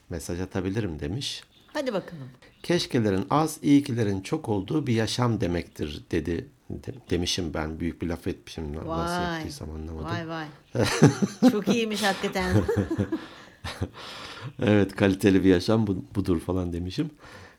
mesaj 0.09 0.39
atabilirim 0.41 0.99
demiş. 0.99 1.43
Hadi 1.67 1.93
bakalım. 1.93 2.29
Keşkelerin 2.63 3.25
az, 3.29 3.59
iyikilerin 3.61 4.21
çok 4.21 4.49
olduğu 4.49 4.87
bir 4.87 4.93
yaşam 4.93 5.41
demektir 5.41 6.03
dedi 6.11 6.47
de- 6.83 7.09
demişim 7.09 7.53
ben. 7.53 7.79
Büyük 7.79 8.01
bir 8.01 8.07
laf 8.07 8.27
etmişim. 8.27 8.75
Nasıl 8.75 8.87
Vay. 8.87 9.39
ettiysem 9.39 9.71
anlamadım. 9.71 10.09
Vay 10.09 10.27
vay. 10.27 10.45
Çok 11.51 11.67
iyiymiş 11.67 12.03
hakikaten. 12.03 12.55
Evet 14.61 14.95
kaliteli 14.95 15.43
bir 15.43 15.49
yaşam 15.49 15.87
bu- 15.87 16.05
budur 16.15 16.39
falan 16.39 16.73
demişim. 16.73 17.09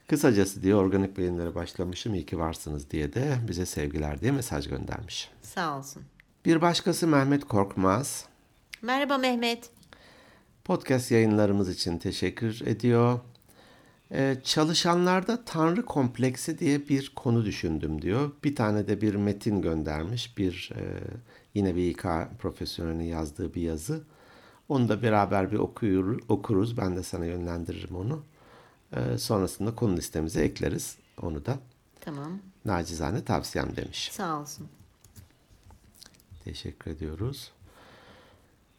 Kısacası 0.09 0.62
diye 0.62 0.75
organik 0.75 1.18
beyinlere 1.18 1.55
başlamışım. 1.55 2.14
İyi 2.14 2.27
ki 2.27 2.38
varsınız 2.38 2.90
diye 2.90 3.12
de 3.12 3.37
bize 3.48 3.66
sevgiler 3.66 4.20
diye 4.20 4.33
mesaj 4.33 4.68
göndermiş. 4.68 5.31
Sağ 5.42 5.79
olsun. 5.79 6.03
Bir 6.44 6.61
başkası 6.62 7.07
Mehmet 7.07 7.44
Korkmaz. 7.44 8.25
Merhaba 8.83 9.18
Mehmet. 9.18 9.70
Podcast 10.64 11.11
yayınlarımız 11.11 11.68
için 11.70 11.98
teşekkür 11.98 12.61
ediyor. 12.66 13.20
Ee, 14.12 14.37
çalışanlarda 14.44 15.44
tanrı 15.44 15.85
kompleksi 15.85 16.59
diye 16.59 16.88
bir 16.88 17.12
konu 17.16 17.44
düşündüm 17.44 18.03
diyor. 18.03 18.31
Bir 18.44 18.57
tane 18.57 18.88
de 18.88 19.01
bir 19.01 19.14
metin 19.14 19.62
göndermiş. 19.62 20.38
Bir 20.38 20.71
e, 20.77 21.00
yine 21.54 21.77
bir 21.77 21.90
İK 21.90 22.04
profesyonelinin 22.38 23.04
yazdığı 23.04 23.54
bir 23.54 23.63
yazı. 23.63 24.02
Onu 24.69 24.88
da 24.88 25.02
beraber 25.02 25.52
bir 25.52 25.58
okuyur, 25.58 26.21
okuruz. 26.29 26.77
Ben 26.77 26.96
de 26.96 27.02
sana 27.02 27.27
yönlendiririm 27.27 27.96
onu. 27.96 28.25
Ee, 28.96 29.19
sonrasında 29.19 29.75
konu 29.75 29.96
listemize 29.96 30.40
ekleriz 30.40 30.96
onu 31.23 31.46
da. 31.46 31.58
Tamam. 32.00 32.38
Nacizane 32.65 33.25
tavsiyem 33.25 33.77
demiş. 33.77 34.10
Sağ 34.13 34.40
olsun. 34.40 34.69
Teşekkür 36.44 36.90
ediyoruz. 36.90 37.52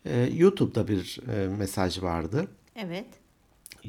Ee, 0.05 0.29
YouTube'da 0.33 0.87
bir 0.87 1.19
e, 1.29 1.47
mesaj 1.47 2.01
vardı. 2.01 2.47
Evet. 2.75 3.07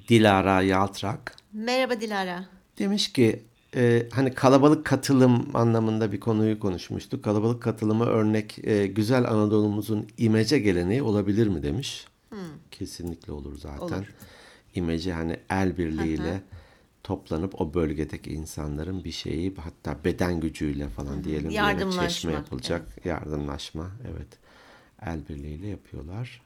Dilara 0.09 0.63
Yaltrak. 0.63 1.37
Merhaba 1.53 2.01
Dilara. 2.01 2.45
Demiş 2.79 3.13
ki 3.13 3.43
e, 3.77 4.09
hani 4.13 4.35
kalabalık 4.35 4.85
katılım 4.85 5.57
anlamında 5.57 6.13
bir 6.13 6.21
konuyu 6.21 6.61
konuşmuştuk. 6.61 7.25
Kalabalık 7.25 7.63
katılıma 7.63 8.07
örnek 8.07 8.59
e, 8.65 8.87
güzel 8.87 9.31
Anadolu'muzun 9.31 10.09
imece 10.19 10.59
geleneği 10.59 11.03
olabilir 11.03 11.47
mi 11.47 11.63
demiş. 11.63 12.07
Kesinlikle 12.71 13.33
olur 13.33 13.59
zaten. 13.59 13.99
Olur. 13.99 14.15
İmece 14.75 15.13
hani 15.13 15.37
el 15.51 15.79
birliğiyle 15.79 16.43
toplanıp 17.03 17.61
o 17.61 17.75
bölgedeki 17.75 18.33
insanların 18.33 19.05
bir 19.05 19.13
şeyi 19.13 19.55
hatta 19.57 20.05
beden 20.05 20.41
gücüyle 20.41 20.89
falan 20.89 21.25
diyelim 21.25 21.51
Yardımlaşma, 21.51 22.09
çeşme 22.09 22.33
yapılacak. 22.33 23.05
Yardımlaşma 23.05 23.91
evet. 24.13 24.29
El 25.03 25.29
birliğiyle 25.29 25.67
yapıyorlar. 25.67 26.43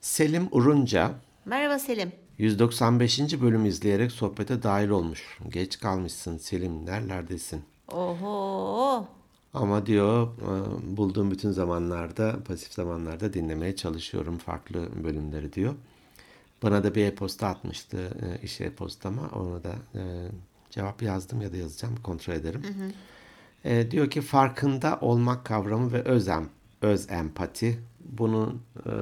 Selim 0.00 0.48
Urunca 0.50 1.14
Merhaba 1.44 1.78
Selim. 1.78 2.12
195. 2.38 3.40
bölüm 3.40 3.66
izleyerek 3.66 4.12
sohbete 4.12 4.62
dahil 4.62 4.88
olmuş. 4.88 5.38
Geç 5.48 5.78
kalmışsın 5.78 6.38
Selim 6.38 6.86
nerelerdesin? 6.86 7.62
Oho. 7.92 9.06
Ama 9.54 9.86
diyor 9.86 10.28
e, 10.28 10.96
bulduğum 10.96 11.30
bütün 11.30 11.50
zamanlarda, 11.50 12.36
pasif 12.48 12.72
zamanlarda 12.72 13.32
dinlemeye 13.32 13.76
çalışıyorum 13.76 14.38
farklı 14.38 14.88
bölümleri 15.04 15.52
diyor. 15.52 15.74
Bana 16.62 16.84
da 16.84 16.94
bir 16.94 17.04
e-posta 17.04 17.46
atmıştı 17.46 17.98
e, 17.98 18.44
iş 18.44 18.60
e-postama. 18.60 19.30
Ona 19.34 19.64
da 19.64 19.74
e, 19.94 20.02
cevap 20.70 21.02
yazdım 21.02 21.40
ya 21.40 21.52
da 21.52 21.56
yazacağım 21.56 21.96
kontrol 22.02 22.34
ederim. 22.34 22.62
E, 23.64 23.90
diyor 23.90 24.10
ki 24.10 24.20
farkında 24.20 24.98
olmak 25.00 25.44
kavramı 25.44 25.92
ve 25.92 26.02
özem, 26.02 26.48
öz 26.82 27.10
empati 27.10 27.78
bunun 28.04 28.62
e, 28.86 28.92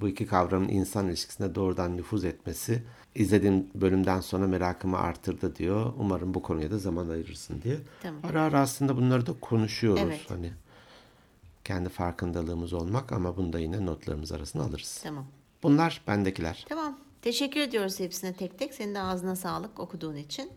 bu 0.00 0.08
iki 0.08 0.26
kavramın 0.26 0.68
insan 0.68 1.08
ilişkisine 1.08 1.54
doğrudan 1.54 1.96
nüfuz 1.96 2.24
etmesi 2.24 2.82
izlediğim 3.14 3.66
bölümden 3.74 4.20
sonra 4.20 4.46
merakımı 4.46 4.98
artırdı 4.98 5.56
diyor. 5.56 5.92
Umarım 5.98 6.34
bu 6.34 6.42
konuya 6.42 6.70
da 6.70 6.78
zaman 6.78 7.08
ayırırsın 7.08 7.62
diye. 7.62 7.78
Tamam. 8.02 8.20
Ara 8.24 8.42
ara 8.42 8.60
aslında 8.60 8.96
bunları 8.96 9.26
da 9.26 9.32
konuşuyoruz. 9.40 10.02
Evet. 10.02 10.20
Hani 10.28 10.52
kendi 11.64 11.88
farkındalığımız 11.88 12.72
olmak 12.72 13.12
ama 13.12 13.36
bunu 13.36 13.52
da 13.52 13.58
yine 13.58 13.86
notlarımız 13.86 14.32
arasına 14.32 14.62
alırız. 14.62 15.00
Tamam. 15.02 15.26
Bunlar 15.62 16.02
bendekiler. 16.06 16.66
Tamam. 16.68 16.98
Teşekkür 17.22 17.60
ediyoruz 17.60 18.00
hepsine 18.00 18.32
tek 18.32 18.58
tek. 18.58 18.74
Senin 18.74 18.94
de 18.94 19.00
ağzına 19.00 19.36
sağlık 19.36 19.80
okuduğun 19.80 20.16
için. 20.16 20.50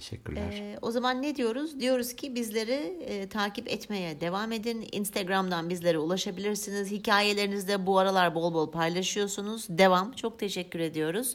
Teşekkürler. 0.00 0.52
Ee, 0.52 0.78
o 0.82 0.90
zaman 0.90 1.22
ne 1.22 1.36
diyoruz? 1.36 1.80
Diyoruz 1.80 2.12
ki 2.12 2.34
bizleri 2.34 2.98
e, 3.06 3.28
takip 3.28 3.68
etmeye 3.68 4.20
devam 4.20 4.52
edin. 4.52 4.88
Instagram'dan 4.92 5.70
bizlere 5.70 5.98
ulaşabilirsiniz. 5.98 6.90
Hikayelerinizde 6.90 7.86
bu 7.86 7.98
aralar 7.98 8.34
bol 8.34 8.54
bol 8.54 8.70
paylaşıyorsunuz. 8.70 9.66
Devam. 9.68 10.12
Çok 10.12 10.38
teşekkür 10.38 10.80
ediyoruz. 10.80 11.34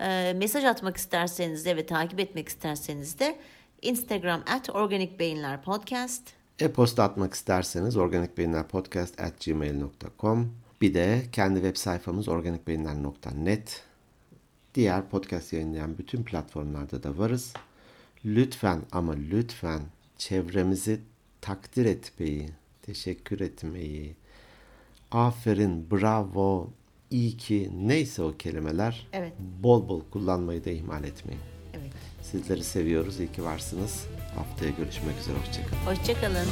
Ee, 0.00 0.32
mesaj 0.36 0.64
atmak 0.64 0.96
isterseniz 0.96 1.64
de 1.64 1.76
ve 1.76 1.86
takip 1.86 2.20
etmek 2.20 2.48
isterseniz 2.48 3.18
de 3.18 3.38
Instagram 3.82 4.42
at 4.46 4.70
Organik 4.70 5.20
Beyinler 5.20 5.62
Podcast. 5.62 6.22
E-posta 6.58 7.02
atmak 7.02 7.34
isterseniz 7.34 7.96
organikbeyinlerpodcast.gmail.com 7.96 10.52
Bir 10.80 10.94
de 10.94 11.22
kendi 11.32 11.54
web 11.54 11.76
sayfamız 11.76 12.28
organikbeyinler.net 12.28 13.82
Diğer 14.74 15.08
podcast 15.08 15.52
yayınlayan 15.52 15.98
bütün 15.98 16.24
platformlarda 16.24 17.02
da 17.02 17.18
varız. 17.18 17.52
Lütfen 18.24 18.82
ama 18.92 19.12
lütfen 19.12 19.80
çevremizi 20.18 21.00
takdir 21.40 21.84
etmeyi, 21.86 22.48
teşekkür 22.82 23.40
etmeyi, 23.40 24.16
aferin, 25.10 25.90
bravo, 25.90 26.70
iyi 27.10 27.36
ki 27.36 27.70
neyse 27.74 28.22
o 28.22 28.36
kelimeler 28.36 29.06
Evet. 29.12 29.32
bol 29.62 29.88
bol 29.88 30.00
kullanmayı 30.10 30.64
da 30.64 30.70
ihmal 30.70 31.04
etmeyin. 31.04 31.40
Evet. 31.74 31.92
Sizleri 32.22 32.64
seviyoruz. 32.64 33.20
İyi 33.20 33.32
ki 33.32 33.44
varsınız. 33.44 34.06
Haftaya 34.36 34.70
görüşmek 34.70 35.18
üzere. 35.20 35.36
Hoşçakalın. 35.38 35.86
Hoşçakalın. 35.96 36.46